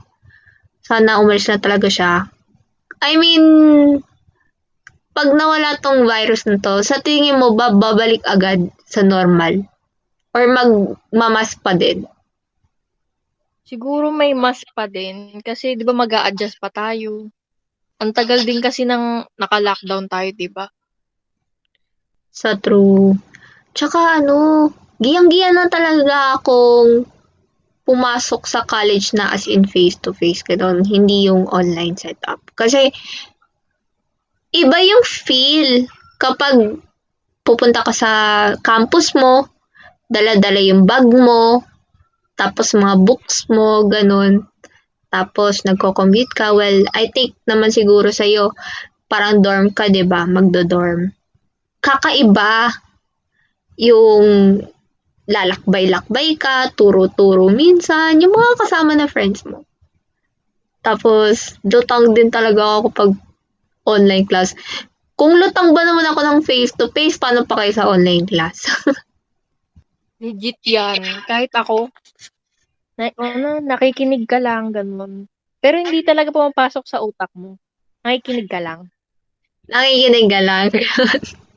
[0.81, 2.31] Sana umalis na talaga siya.
[3.03, 3.45] I mean,
[5.15, 9.67] pag nawala tong virus na to, sa tingin mo ba babalik agad sa normal?
[10.35, 12.07] Or magmamas pa din?
[13.63, 15.39] Siguro may mas pa din.
[15.41, 17.31] Kasi di ba mag adjust pa tayo.
[18.03, 20.67] Ang tagal din kasi ng naka-lockdown tayo, di ba?
[22.35, 23.15] Sa true.
[23.71, 27.07] Tsaka ano, giyang-giya na talaga akong
[27.85, 32.41] pumasok sa college na as in face-to-face ganun, hindi yung online setup.
[32.57, 32.89] Kasi,
[34.57, 35.85] iba yung feel
[36.17, 36.81] kapag
[37.45, 38.11] pupunta ka sa
[38.65, 39.45] campus mo,
[40.09, 41.61] dala-dala yung bag mo,
[42.35, 44.49] tapos mga books mo, ganun.
[45.13, 48.51] Tapos nagko-commute ka, well, I think naman siguro sa'yo,
[49.07, 50.27] parang dorm ka, 'di ba?
[50.27, 51.15] Magdo-dorm.
[51.79, 52.75] Kakaiba
[53.79, 54.59] yung
[55.25, 59.65] lalakbay-lakbay ka, turo-turo minsan, yung mga kasama na friends mo.
[60.85, 63.11] Tapos, lutang din talaga ako pag
[63.89, 64.53] online class.
[65.17, 68.69] Kung lutang ba naman ako ng face-to-face, paano pa kayo sa online class?
[70.21, 71.01] Legit yan.
[71.25, 71.89] Kahit ako,
[73.01, 75.27] na, ano, nakikinig ka lang, ganun.
[75.65, 77.57] Pero hindi talaga pumapasok sa utak mo.
[78.05, 78.93] Nakikinig ka lang.
[79.73, 80.69] Nakikinig ka lang.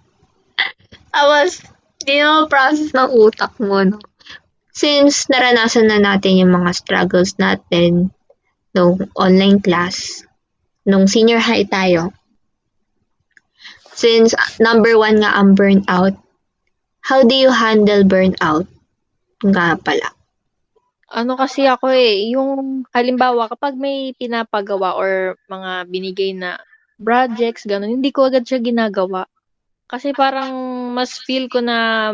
[1.14, 1.68] Tapos,
[2.08, 4.00] di na process ng utak mo, no?
[4.72, 8.16] Since naranasan na natin yung mga struggles natin
[8.72, 10.24] nung online class,
[10.88, 12.16] nung senior high tayo,
[13.92, 14.32] since
[14.64, 16.16] number one nga ang burnout,
[17.04, 18.70] how do you handle burnout?
[19.44, 20.08] Nga pala.
[21.12, 26.62] Ano kasi ako eh, yung halimbawa kapag may pinapagawa or mga binigay na
[27.02, 29.26] projects, ganun, hindi ko agad siya ginagawa.
[29.88, 30.54] Kasi parang
[30.98, 32.10] mas feel ko na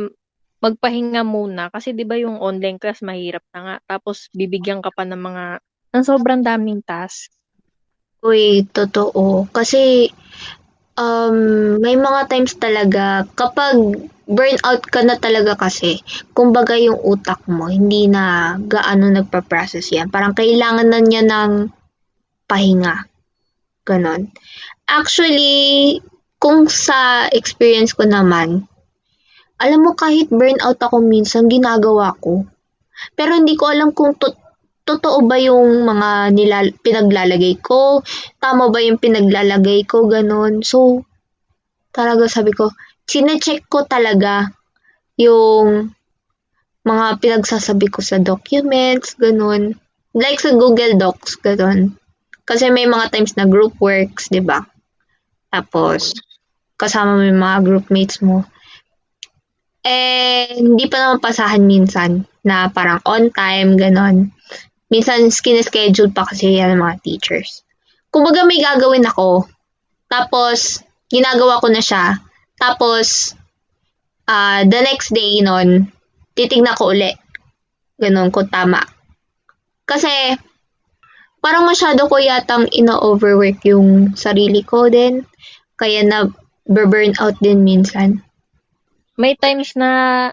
[0.60, 1.72] magpahinga muna.
[1.72, 3.76] Kasi di ba yung online class mahirap na nga.
[3.96, 5.46] Tapos bibigyan ka pa ng mga,
[5.96, 7.32] ng sobrang daming task.
[8.24, 9.48] Uy, totoo.
[9.52, 10.12] Kasi
[11.00, 11.38] um,
[11.80, 13.76] may mga times talaga kapag
[14.24, 16.00] burnout ka na talaga kasi,
[16.32, 20.08] kumbaga yung utak mo, hindi na gaano nagpa-process yan.
[20.08, 21.52] Parang kailangan na niya ng
[22.48, 23.04] pahinga.
[23.84, 24.32] Ganon.
[24.88, 26.00] Actually,
[26.40, 28.64] kung sa experience ko naman,
[29.60, 32.46] alam mo kahit burnout ako minsan, ginagawa ko.
[33.18, 34.38] Pero hindi ko alam kung to-
[34.84, 38.04] totoo ba yung mga nilal- pinaglalagay ko,
[38.40, 40.62] tama ba yung pinaglalagay ko, ganon.
[40.62, 41.08] So,
[41.96, 42.74] talaga sabi ko,
[43.08, 44.52] sinecheck ko talaga
[45.16, 45.94] yung
[46.84, 49.80] mga pinagsasabi ko sa documents, ganon.
[50.14, 51.96] Like sa Google Docs, ganon.
[52.44, 54.68] Kasi may mga times na group works, di ba?
[55.48, 56.12] Tapos,
[56.76, 58.44] kasama mo yung mga groupmates mo.
[59.84, 64.32] Eh, hindi pa naman pasahan minsan na parang on time, ganon.
[64.88, 67.68] Minsan, schedule pa kasi yan ng mga teachers.
[68.08, 69.44] Kumbaga may gagawin ako,
[70.08, 70.80] tapos,
[71.12, 72.16] ginagawa ko na siya,
[72.56, 73.36] tapos,
[74.30, 75.92] uh, the next day nun,
[76.32, 77.12] titignan ko uli.
[78.00, 78.80] Ganon, kung tama.
[79.84, 80.38] Kasi,
[81.44, 85.28] parang masyado ko yatang ina-overwork yung sarili ko din.
[85.76, 86.32] Kaya na
[86.64, 88.24] burn out din minsan.
[89.14, 90.32] May times na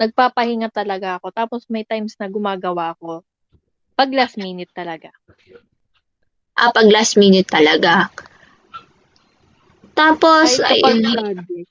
[0.00, 1.30] nagpapahinga talaga ako.
[1.30, 3.22] Tapos may times na gumagawa ako.
[3.94, 5.14] Pag last minute talaga.
[6.54, 8.10] Ah, pag last minute talaga.
[9.94, 11.70] Tapos, ay, ay, project.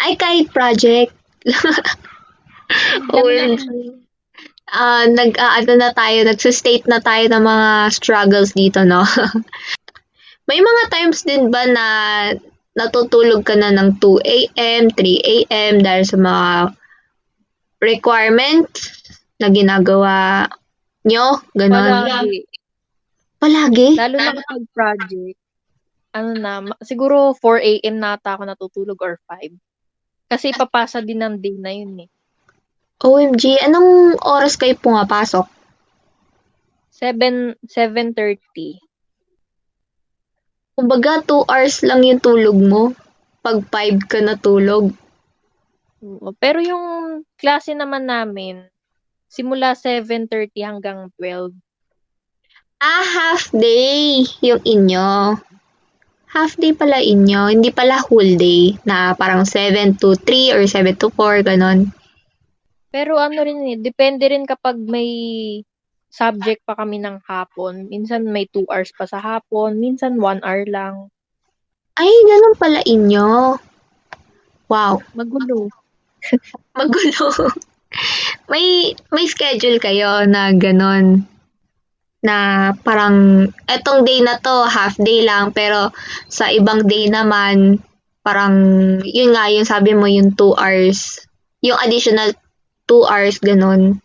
[0.00, 1.12] ay kahit project.
[3.12, 3.64] OMG.
[4.72, 9.04] Uh, nag, uh, ano na tayo, nagsistate na tayo ng mga struggles dito, no?
[10.48, 11.86] May mga times din ba na
[12.72, 14.96] natutulog ka na ng 2 a.m., 3
[15.36, 15.74] a.m.
[15.84, 16.46] dahil sa mga
[17.82, 20.46] requirements na ginagawa
[21.04, 21.42] nyo?
[21.52, 21.82] Ganon.
[21.82, 22.40] Palagi.
[23.42, 23.88] Palagi?
[23.98, 25.38] Lalo na kapag project.
[26.12, 26.52] ano na,
[26.84, 27.96] siguro 4 a.m.
[27.96, 29.56] na ata ako natutulog or 5.
[30.28, 32.10] Kasi papasa din ng day na yun eh.
[33.02, 35.44] OMG, anong oras kayo pumapasok?
[36.94, 38.78] 7, 7.30.
[40.72, 42.96] Kumbaga, 2 hours lang yung tulog mo.
[43.44, 44.94] Pag 5 ka natulog.
[46.00, 46.32] Oo.
[46.40, 48.66] Pero yung klase naman namin,
[49.28, 51.52] simula 7.30 hanggang 12.
[52.82, 55.38] Ah, half day yung inyo.
[56.32, 57.52] Half day pala inyo.
[57.52, 61.92] Hindi pala whole day na parang 7 to 3 or 7 to 4, ganon.
[62.92, 65.08] Pero ano rin eh, depende rin kapag may
[66.12, 67.88] subject pa kami ng hapon.
[67.88, 71.08] Minsan may 2 hours pa sa hapon, minsan 1 hour lang.
[71.96, 73.56] Ay, ganon pala inyo.
[74.68, 75.00] Wow.
[75.16, 75.72] Magulo.
[76.78, 77.26] Magulo.
[78.52, 81.24] may, may schedule kayo na ganon.
[82.22, 85.56] Na parang, etong day na to, half day lang.
[85.56, 85.96] Pero
[86.28, 87.80] sa ibang day naman,
[88.20, 88.54] parang,
[89.00, 91.24] yun nga, yung sabi mo, yung 2 hours.
[91.64, 92.36] Yung additional
[92.84, 94.01] 2 hours, ganon.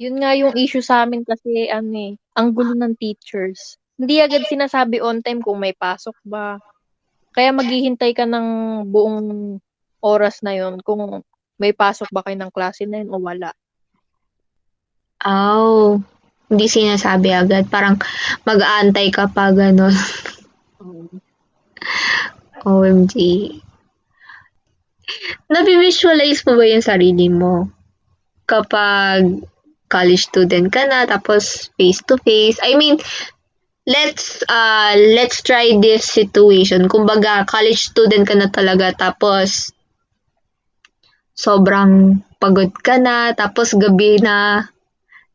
[0.00, 3.76] Yun nga yung issue sa amin kasi ano eh, ang gulo ng teachers.
[4.00, 6.56] Hindi agad sinasabi on time kung may pasok ba.
[7.36, 8.48] Kaya maghihintay ka ng
[8.88, 9.60] buong
[10.00, 11.20] oras na yon kung
[11.60, 13.52] may pasok ba kayo ng klase na yun o wala.
[15.20, 16.00] Oh,
[16.48, 17.68] hindi sinasabi agad.
[17.68, 18.00] Parang
[18.48, 19.92] mag-aantay ka pa, ganon.
[22.64, 23.14] OMG.
[25.52, 27.68] Nabi-visualize mo ba yung sarili mo?
[28.48, 29.44] Kapag
[29.90, 32.62] college student ka na, tapos face-to-face.
[32.62, 33.02] I mean,
[33.90, 36.86] let's uh, let's try this situation.
[36.86, 39.74] Kumbaga, college student ka na talaga, tapos
[41.34, 44.70] sobrang pagod ka na, tapos gabi na,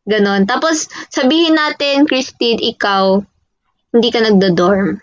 [0.06, 0.46] ganon.
[0.46, 3.20] Tapos, sabihin natin, Christine, ikaw,
[3.90, 5.02] hindi ka nagdo-dorm.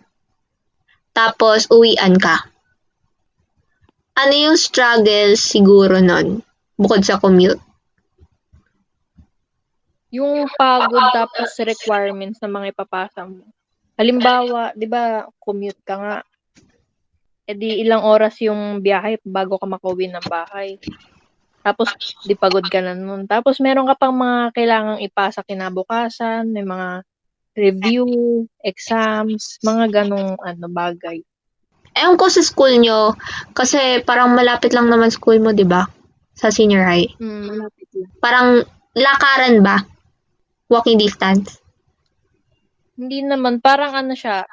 [1.12, 2.46] Tapos, uwian ka.
[4.14, 6.40] Ano yung struggle siguro nun?
[6.78, 7.71] Bukod sa commute.
[10.12, 13.48] Yung pagod tapos requirements na mga ipapasa mo.
[13.96, 16.16] Halimbawa, di ba, commute ka nga.
[17.48, 20.76] E di ilang oras yung biyahe bago ka makauwi ng bahay.
[21.64, 21.96] Tapos,
[22.28, 23.24] di pagod ka na nun.
[23.24, 27.06] Tapos, meron ka pang mga kailangang ipasa kinabukasan, may mga
[27.56, 28.04] review,
[28.60, 31.24] exams, mga ganong ano, bagay.
[31.92, 33.16] Ewan ko sa school nyo,
[33.52, 35.88] kasi parang malapit lang naman school mo, di ba?
[36.36, 37.08] Sa senior high.
[37.20, 38.10] Hmm, malapit lang.
[38.20, 38.48] Parang
[38.96, 39.76] lakaran ba?
[40.72, 41.60] Walking distance?
[42.96, 44.48] Hindi naman, parang ano siya,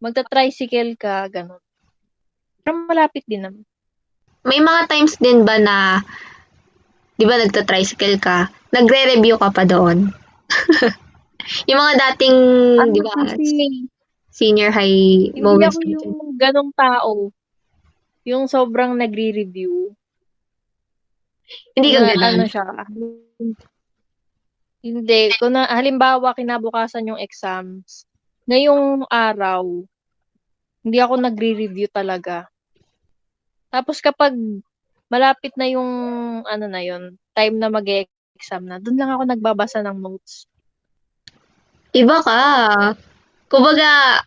[0.00, 1.60] magta-tricycle ka, ganon.
[2.64, 3.64] Parang malapit din naman.
[4.40, 6.00] May mga times din ba na,
[7.20, 10.08] di ba nagta-tricycle ka, nagre-review ka pa doon?
[11.68, 12.36] yung mga dating,
[12.80, 13.44] Ano di ba, kasi,
[14.32, 15.76] senior high hindi moments.
[15.76, 15.92] ako natin.
[15.92, 17.12] yung ganong tao.
[18.24, 19.92] Yung sobrang nagre-review.
[21.76, 22.24] Hindi ka ganun.
[22.24, 22.64] ano siya.
[24.80, 25.36] Hindi.
[25.36, 28.08] Kung na, halimbawa, kinabukasan yung exams,
[28.48, 29.84] ngayong araw,
[30.80, 32.48] hindi ako nagre-review talaga.
[33.68, 34.32] Tapos kapag
[35.12, 35.90] malapit na yung,
[36.48, 40.48] ano na yun, time na mag-exam na, dun lang ako nagbabasa ng notes.
[41.92, 42.40] Iba ka.
[43.52, 44.22] Kumbaga,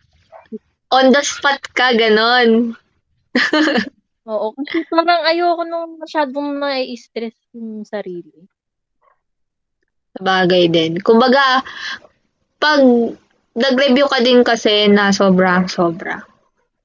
[0.94, 2.78] on the spot ka, ganon.
[4.30, 8.46] Oo, kasi parang ayoko nung masyadong na-stress yung sarili.
[10.20, 11.02] Bagay din.
[11.02, 11.62] Kumbaga,
[12.62, 12.80] pag
[13.54, 16.22] nag-review ka din kasi na sobra, sobra.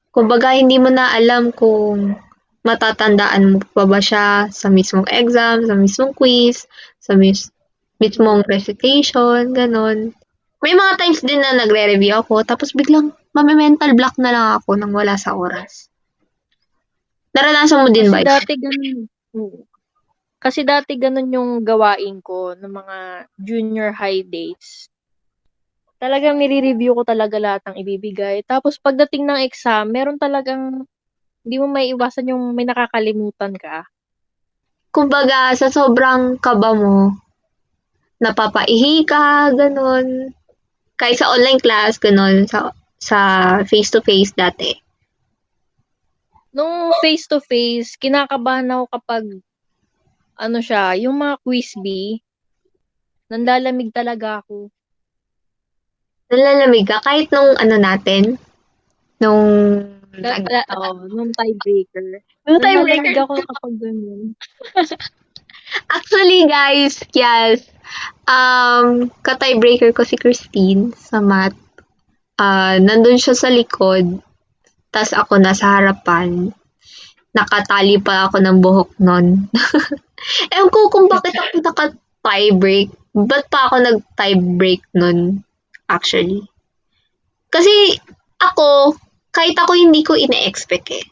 [0.09, 2.17] Kumbaga, hindi mo na alam kung
[2.65, 6.65] matatandaan mo pa ba siya sa mismong exam, sa mismong quiz,
[6.99, 7.53] sa mis
[7.99, 10.15] mismong recitation, ganon.
[10.63, 14.91] May mga times din na nagre-review ako, tapos biglang mame-mental block na lang ako nang
[14.91, 15.87] wala sa oras.
[17.35, 18.25] Naranasan mo din ba?
[18.25, 19.07] Dati ganun.
[20.39, 22.97] Kasi dati ganun yung gawain ko ng mga
[23.43, 24.87] junior high days.
[25.99, 28.39] Talagang nire-review ko talaga lahat ng ibibigay.
[28.47, 30.87] Tapos pagdating ng exam, meron talagang
[31.43, 33.83] hindi mo may iwasan yung may nakakalimutan ka.
[34.95, 37.19] Kumbaga, sa sobrang kaba mo,
[38.23, 40.31] napapaihi ka, ganun.
[40.95, 43.19] Kahit sa online class, ganun, sa, sa
[43.67, 44.71] face-to-face dati.
[46.55, 49.23] Nung face-to-face, kinakabahan ako kapag
[50.39, 52.23] ano siya, yung mga quiz bee,
[53.27, 54.71] nanlalamig talaga ako.
[56.31, 58.39] Nalalamig ka, kahit nung ano natin,
[59.19, 59.47] nung...
[60.19, 60.41] Da,
[60.73, 62.23] oh, nung tiebreaker.
[62.47, 63.27] Nung Nanlalamig tiebreaker.
[63.27, 64.21] ako kapag ganun.
[65.95, 67.67] Actually, guys, yes.
[68.25, 71.57] Um, ka-tiebreaker ko si Christine sa math.
[72.39, 74.23] ah, nandun siya sa likod,
[74.95, 76.55] tas ako nasa harapan.
[77.35, 79.45] Nakatali pa ako ng buhok nun.
[80.55, 82.89] Ewan ko kung bakit ako naka-tie break.
[83.15, 85.41] Ba't pa ako nag-tie break nun,
[85.89, 86.45] actually?
[87.49, 87.97] Kasi
[88.39, 88.95] ako,
[89.33, 91.05] kahit ako hindi ko ina-expect eh.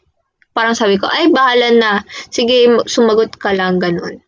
[0.54, 1.92] Parang sabi ko, ay bahala na.
[2.30, 4.22] Sige, sumagot ka lang, ganun.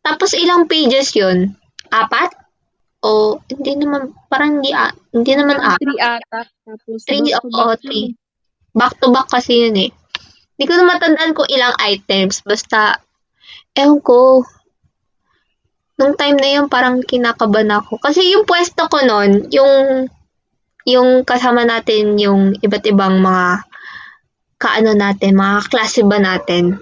[0.00, 1.52] Tapos ilang pages yun?
[1.92, 2.32] Apat?
[3.04, 5.80] O hindi naman, parang hindi, ah, hindi naman apat.
[5.84, 6.40] Three ata.
[6.64, 8.16] Tapos, Three, oo, back three.
[8.72, 9.90] Back to back kasi yun eh.
[10.56, 12.42] Hindi ko na matandaan kung ilang items.
[12.42, 12.98] Basta,
[13.76, 14.44] ewan ko.
[15.98, 17.98] Nung time na yun, parang kinakaban ako.
[17.98, 20.06] Kasi yung pwesto ko nun, yung,
[20.86, 23.66] yung kasama natin, yung iba't ibang mga
[24.62, 26.78] kaano natin, mga klase ba natin.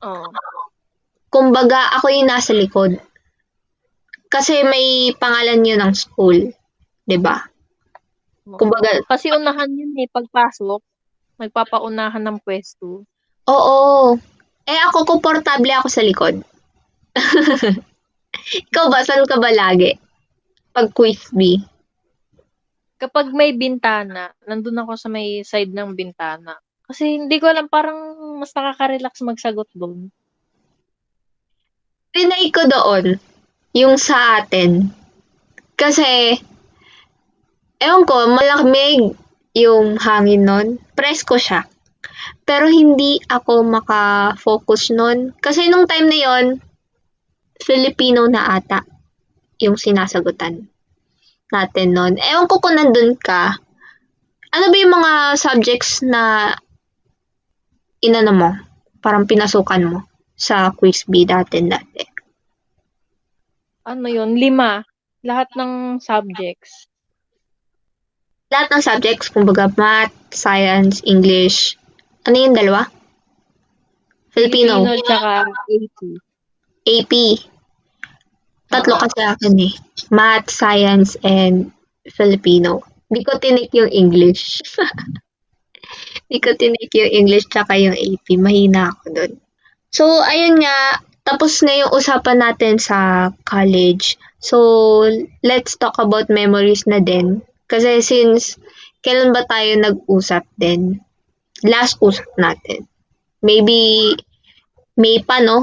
[0.00, 0.28] Oo.
[1.28, 2.96] Kumbaga, ako yung nasa likod.
[4.28, 6.52] Kasi may pangalan yun ng school.
[7.08, 7.40] 'di ba?
[8.44, 10.80] Kumbaga, Kasi unahan yun eh, pagpasok.
[11.40, 13.04] Nagpapaunahan ng pwesto.
[13.48, 14.16] oo.
[14.68, 16.44] Eh ako, komportable ako sa likod.
[18.68, 19.96] Ikaw ba, saan ka ba lagi?
[20.76, 21.64] Pag quiz bee.
[23.00, 26.60] Kapag may bintana, nandun ako sa may side ng bintana.
[26.84, 27.96] Kasi hindi ko alam, parang
[28.36, 30.12] mas nakaka-relax magsagot doon.
[32.12, 33.16] Trinay ko doon,
[33.72, 34.92] yung sa atin.
[35.80, 36.36] Kasi,
[37.80, 39.16] ewan ko, malamig
[39.56, 40.68] yung hangin nun.
[40.92, 41.64] Presko siya.
[42.46, 45.34] Pero hindi ako maka-focus nun.
[45.38, 46.44] Kasi nung time na yon
[47.58, 48.86] Filipino na ata
[49.58, 50.70] yung sinasagutan
[51.50, 52.14] natin nun.
[52.16, 53.58] Ewan ko kung nandun ka.
[54.48, 56.54] Ano ba yung mga subjects na
[58.00, 58.50] inano mo?
[59.02, 59.98] Parang pinasukan mo
[60.38, 62.04] sa quiz B dati dati.
[63.88, 64.38] Ano yun?
[64.38, 64.84] Lima.
[65.26, 66.86] Lahat ng subjects.
[68.48, 71.76] Lahat ng subjects, kumbaga math, science, English.
[72.26, 72.82] Ano yung dalawa?
[74.34, 74.82] Filipino.
[75.02, 75.98] tsaka AP.
[76.86, 77.12] AP.
[78.68, 79.72] Tatlo kasi akin eh.
[80.12, 81.72] Math, science, and
[82.04, 82.84] Filipino.
[83.08, 84.60] Di ko tinik yung English.
[86.30, 88.36] Di ko tinik yung English tsaka yung AP.
[88.36, 89.32] Mahina ako dun.
[89.88, 91.00] So, ayun nga.
[91.24, 94.20] Tapos na yung usapan natin sa college.
[94.40, 95.08] So,
[95.40, 97.40] let's talk about memories na din.
[97.68, 98.60] Kasi since
[99.00, 101.00] kailan ba tayo nag-usap din?
[101.66, 102.86] Last usap natin.
[103.42, 104.14] Maybe
[104.98, 105.62] May pa, no?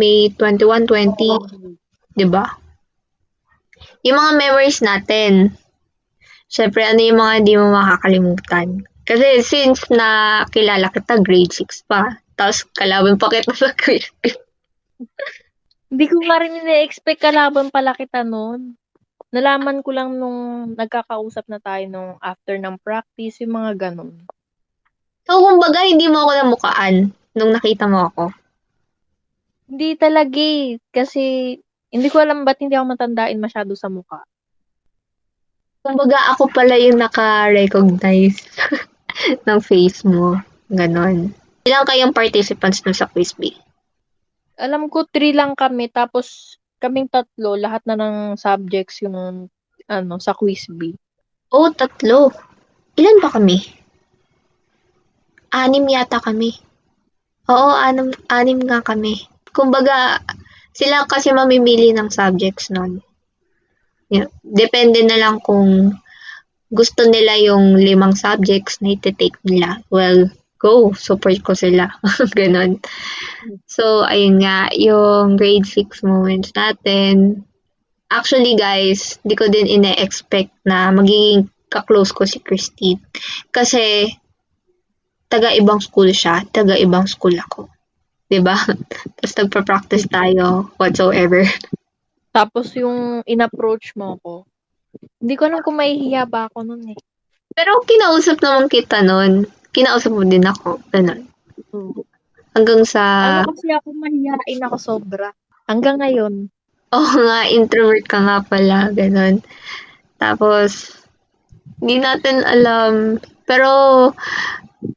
[0.00, 2.56] May 21, 20, di ba?
[4.00, 5.52] Yung mga memories natin.
[6.48, 8.80] Syempre, ano yung mga hindi mo makakalimutan?
[9.04, 12.16] Kasi since na kilala kita, grade 6 pa.
[12.32, 14.08] Tapos kalaban pa kita sa quiz.
[15.92, 18.72] Hindi ko nga rin ina-expect kalaban pala kita noon.
[19.36, 24.16] Nalaman ko lang nung nagkakausap na tayo nung after ng practice, yung mga ganun.
[25.28, 28.32] So, kumbaga, hindi mo ako namukaan nung nakita mo ako.
[29.68, 30.80] Hindi talaga eh.
[30.88, 31.52] Kasi
[31.92, 34.24] hindi ko alam ba't hindi ako matandain masyado sa mukha.
[35.84, 38.40] Kumbaga, ako pala yung naka-recognize
[39.46, 40.40] ng face mo.
[40.72, 41.36] Ganon.
[41.68, 43.52] Ilang kayong participants dun sa quiz B?
[44.56, 45.92] Alam ko, three lang kami.
[45.92, 49.48] Tapos, kaming tatlo, lahat na ng subjects yung
[49.88, 50.96] ano, sa quiz B.
[51.52, 52.32] Oh, tatlo.
[52.96, 53.77] Ilan ba kami?
[55.52, 56.52] Anim yata kami.
[57.48, 59.24] Oo, anim, anim nga kami.
[59.52, 60.20] Kumbaga,
[60.76, 63.00] sila kasi mamimili ng subjects nun.
[64.44, 65.96] Depende na lang kung
[66.68, 69.80] gusto nila yung limang subjects na iti-take nila.
[69.88, 70.28] Well,
[70.60, 70.92] go.
[70.92, 71.88] Support ko sila.
[72.38, 72.82] Ganon.
[73.64, 77.46] So, ayun nga, yung grade 6 moments natin.
[78.12, 83.00] Actually, guys, di ko din ina-expect na magiging ka-close ko si Christine.
[83.52, 84.12] Kasi,
[85.28, 87.68] taga-ibang school siya, taga-ibang school ako.
[88.28, 88.56] 'Di ba?
[89.16, 91.44] Tapos nagpa-practice tayo, whatsoever.
[92.32, 94.44] Tapos yung in-approach mo ko,
[95.20, 96.98] hindi ko alam kung mahihiya ba ako nun eh.
[97.52, 99.48] Pero kinausap naman kita nun.
[99.74, 100.78] Kinausap mo din ako.
[100.94, 101.26] Ganun.
[102.54, 103.02] Hanggang sa,
[103.42, 105.34] Ano kasi ako mahihain ako sobra.
[105.66, 106.48] Hanggang ngayon.
[106.94, 108.88] oh nga, introvert ka nga pala.
[108.94, 109.42] Ganun.
[110.16, 110.94] Tapos,
[111.82, 113.18] hindi natin alam.
[113.44, 113.70] Pero,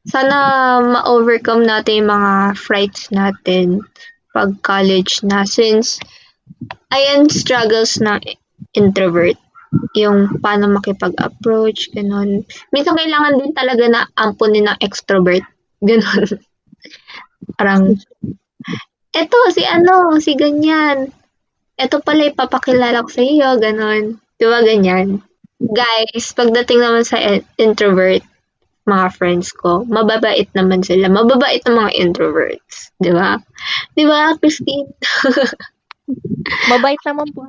[0.06, 0.36] sana
[0.82, 3.82] ma-overcome natin yung mga frights natin
[4.30, 5.44] pag college na.
[5.44, 5.98] Since,
[6.94, 8.22] ayan, struggles ng
[8.74, 9.36] introvert.
[9.96, 12.44] Yung paano makipag-approach, ganun.
[12.70, 15.44] Minsan kailangan din talaga na ampunin ng extrovert.
[15.82, 16.38] Ganun.
[17.58, 17.98] Parang,
[19.10, 21.10] eto, si ano, si ganyan.
[21.74, 24.22] Eto pala ipapakilala ko sa iyo, ganun.
[24.38, 25.26] Di ba ganyan?
[25.62, 28.26] guys, pagdating naman sa in- introvert,
[28.82, 31.06] mga friends ko, mababait naman sila.
[31.06, 32.90] Mababait ang mga introverts.
[32.98, 33.38] Di ba?
[33.94, 34.90] Di ba, Christine?
[36.70, 37.46] Mabait naman po.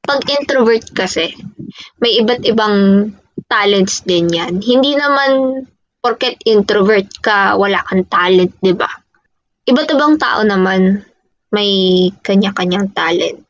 [0.00, 1.36] Pag introvert kasi,
[2.00, 3.10] may iba't ibang
[3.46, 4.64] talents din yan.
[4.64, 5.62] Hindi naman
[6.00, 8.88] porket introvert ka, wala kang talent, di ba?
[9.68, 11.04] Iba't ibang tao naman
[11.52, 13.44] may kanya-kanyang talent.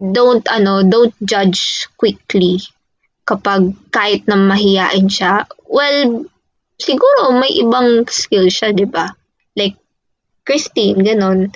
[0.00, 2.62] Don't, ano, don't judge quickly
[3.28, 5.44] kapag kahit na mahiyain siya.
[5.68, 6.24] Well,
[6.78, 9.10] siguro may ibang skill siya, di ba?
[9.58, 9.76] Like,
[10.46, 11.52] Christine, ganon.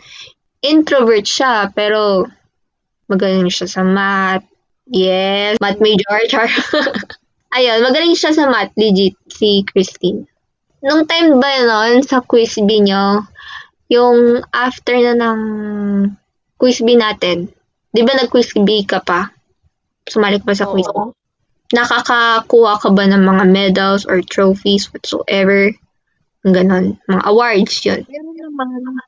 [0.62, 2.26] Introvert siya, pero
[3.06, 4.44] magaling siya sa math.
[4.90, 6.18] Yes, math major.
[6.30, 6.50] Char.
[7.54, 10.26] Ayun, magaling siya sa math, legit, si Christine.
[10.82, 13.22] Nung time ba nun, sa quiz bee nyo,
[13.86, 15.40] yung after na ng
[16.58, 17.46] quiz bee natin,
[17.94, 19.30] di ba nag-quiz bee ka pa?
[20.10, 21.14] Sumali pa sa quiz Oo.
[21.72, 25.72] Nakakakuha ka ba ng mga medals or trophies whatsoever?
[26.44, 27.00] Ganon.
[27.08, 28.02] Mga awards yun.
[28.06, 29.06] Meron naman.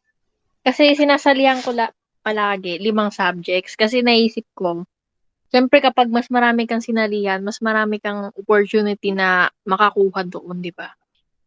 [0.65, 1.93] Kasi sinasalihan ko la
[2.25, 3.77] palagi, limang subjects.
[3.77, 4.89] Kasi naisip ko,
[5.53, 10.89] syempre kapag mas marami kang sinalihan, mas marami kang opportunity na makakuha doon, di ba?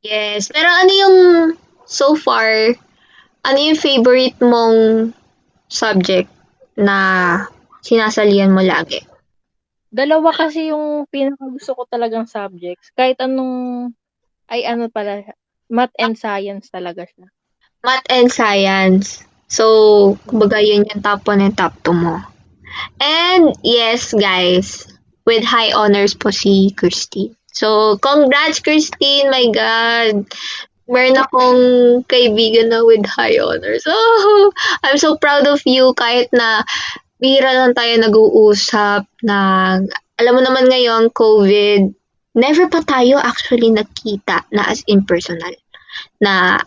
[0.05, 0.53] Yes.
[0.53, 1.18] Pero ano yung,
[1.89, 2.78] so far,
[3.41, 5.11] ano yung favorite mong
[5.65, 6.30] subject
[6.78, 7.41] na
[7.82, 9.01] sinasalihan mo lagi?
[9.88, 12.91] Dalawa kasi yung pinaka gusto ko talagang subjects.
[12.93, 13.91] Kahit anong,
[14.51, 15.23] ay ano pala,
[15.71, 17.27] math and science talaga siya.
[17.83, 19.23] Math and science.
[19.47, 22.19] So, kumbaga yun yung top 1 and top 2 mo.
[22.99, 24.88] And yes, guys,
[25.23, 27.35] with high honors po si Christine.
[27.57, 29.33] So, congrats, Christine!
[29.33, 30.29] My God!
[30.88, 31.61] Meron akong
[32.07, 33.83] kaibigan na with high honors.
[33.83, 34.51] Oh,
[34.88, 36.63] I'm so proud of you kahit na
[37.18, 39.38] bihira lang tayo nag-uusap na
[40.18, 41.82] alam mo naman ngayon, COVID,
[42.38, 45.53] never pa tayo actually nakita na as in personal.
[46.22, 46.61] Na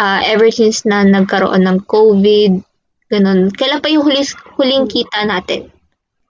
[0.00, 2.52] uh, ever since na nagkaroon ng COVID,
[3.12, 3.52] ganun.
[3.52, 4.24] Kailan pa yung huli,
[4.56, 5.68] huling kita natin?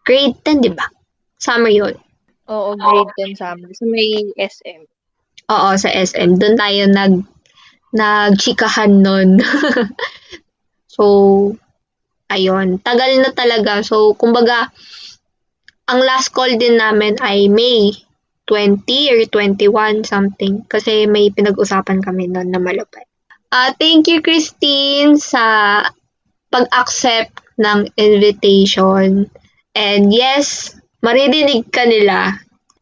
[0.07, 0.87] Grade 10, di ba?
[1.39, 1.95] Summer yun.
[2.47, 3.70] Oo, grade 10 summer.
[3.74, 4.87] So may SM.
[5.47, 6.39] Oo, sa SM.
[6.39, 7.14] Doon tayo nag
[7.95, 9.39] nagchikahan nun.
[10.95, 11.03] so,
[12.31, 12.79] ayun.
[12.83, 13.83] Tagal na talaga.
[13.83, 14.70] So, kumbaga,
[15.87, 17.95] ang last call din namin ay May
[18.47, 20.62] 20 or 21 something.
[20.66, 23.07] Kasi may pinag-usapan kami noon na malupit.
[23.51, 25.83] Uh, thank you, Christine, sa
[26.51, 29.31] pag-accept ng invitation.
[29.74, 32.35] And yes, maridinig ka nila.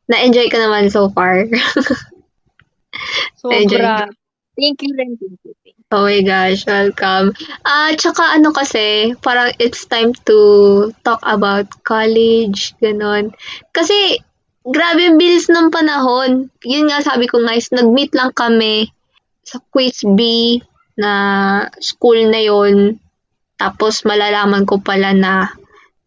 [0.09, 1.49] Na-enjoy ka naman so far.
[3.40, 4.09] Sobra.
[4.55, 5.16] Thank you rin.
[5.18, 5.55] Thank you.
[5.95, 7.38] Oh my gosh, welcome.
[7.62, 13.30] Ah, tsaka ano kasi, parang it's time to talk about college, ganon.
[13.70, 14.18] Kasi,
[14.66, 16.51] grabe ang bilis ng panahon.
[16.66, 18.90] Yun nga sabi ko guys, nag-meet lang kami
[19.47, 20.59] sa Quiz B
[20.99, 21.12] na
[21.78, 22.99] school na yon
[23.55, 25.55] Tapos malalaman ko pala na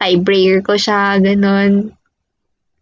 [0.03, 1.95] tiebreaker ko siya, ganon.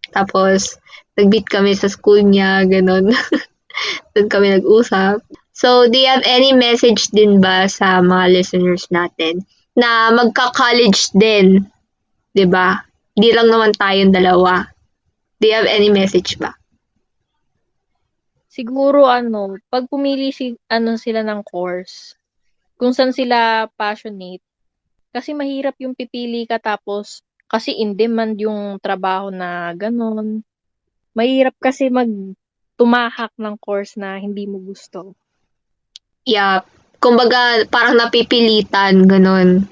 [0.09, 0.81] Tapos,
[1.13, 3.13] nag-meet kami sa school niya, ganon.
[4.17, 5.44] Doon kami nag-usap.
[5.55, 9.39] So, do you have any message din ba sa mga listeners natin
[9.71, 11.63] na magka-college din?
[12.35, 12.83] 'Di ba?
[13.15, 14.67] Hindi lang naman tayong dalawa.
[15.39, 16.51] Do you have any message ba?
[18.51, 22.19] Siguro ano, pag pumili si ano sila ng course,
[22.75, 24.43] kung saan sila passionate,
[25.15, 30.43] kasi mahirap yung pipili ka tapos kasi in demand yung trabaho na ganun.
[31.15, 32.11] Mahirap kasi mag
[32.75, 35.15] tumahak ng course na hindi mo gusto.
[36.25, 36.65] Yeah.
[36.97, 39.69] Kumbaga, parang napipilitan, ganun.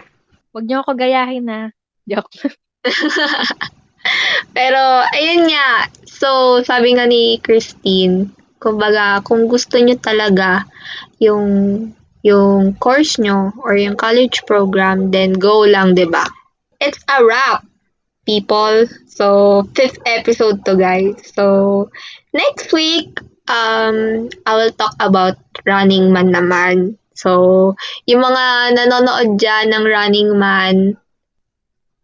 [0.53, 1.73] Huwag niyo ako gayahin na.
[2.05, 2.29] Joke.
[4.57, 4.81] Pero,
[5.17, 5.89] ayun nga.
[6.05, 8.29] So, sabi nga ni Christine,
[8.61, 10.69] kumbaga, kung gusto niyo talaga
[11.17, 11.89] yung
[12.23, 16.23] yung course nyo or yung college program, then go lang, ba?
[16.79, 17.67] It's a wrap,
[18.23, 18.87] people.
[19.11, 21.19] So, fifth episode to, guys.
[21.35, 21.91] So,
[22.31, 25.35] next week, um, I will talk about
[25.65, 26.97] Running Man naman.
[27.13, 27.75] So,
[28.09, 30.75] yung mga nanonood dyan ng Running Man,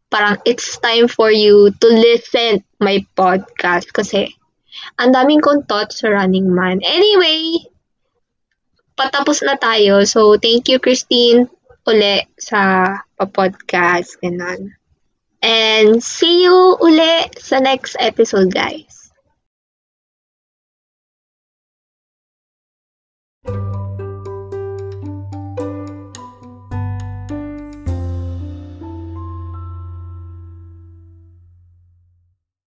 [0.10, 4.34] parang it's time for you to listen my podcast kasi
[4.98, 6.82] ang daming kong thoughts sa Running Man.
[6.82, 7.68] Anyway,
[8.98, 10.04] patapos na tayo.
[10.04, 11.48] So, thank you, Christine,
[11.88, 14.20] uli sa pa-podcast.
[14.22, 14.76] Ganun.
[15.40, 18.99] And see you uli sa next episode, guys.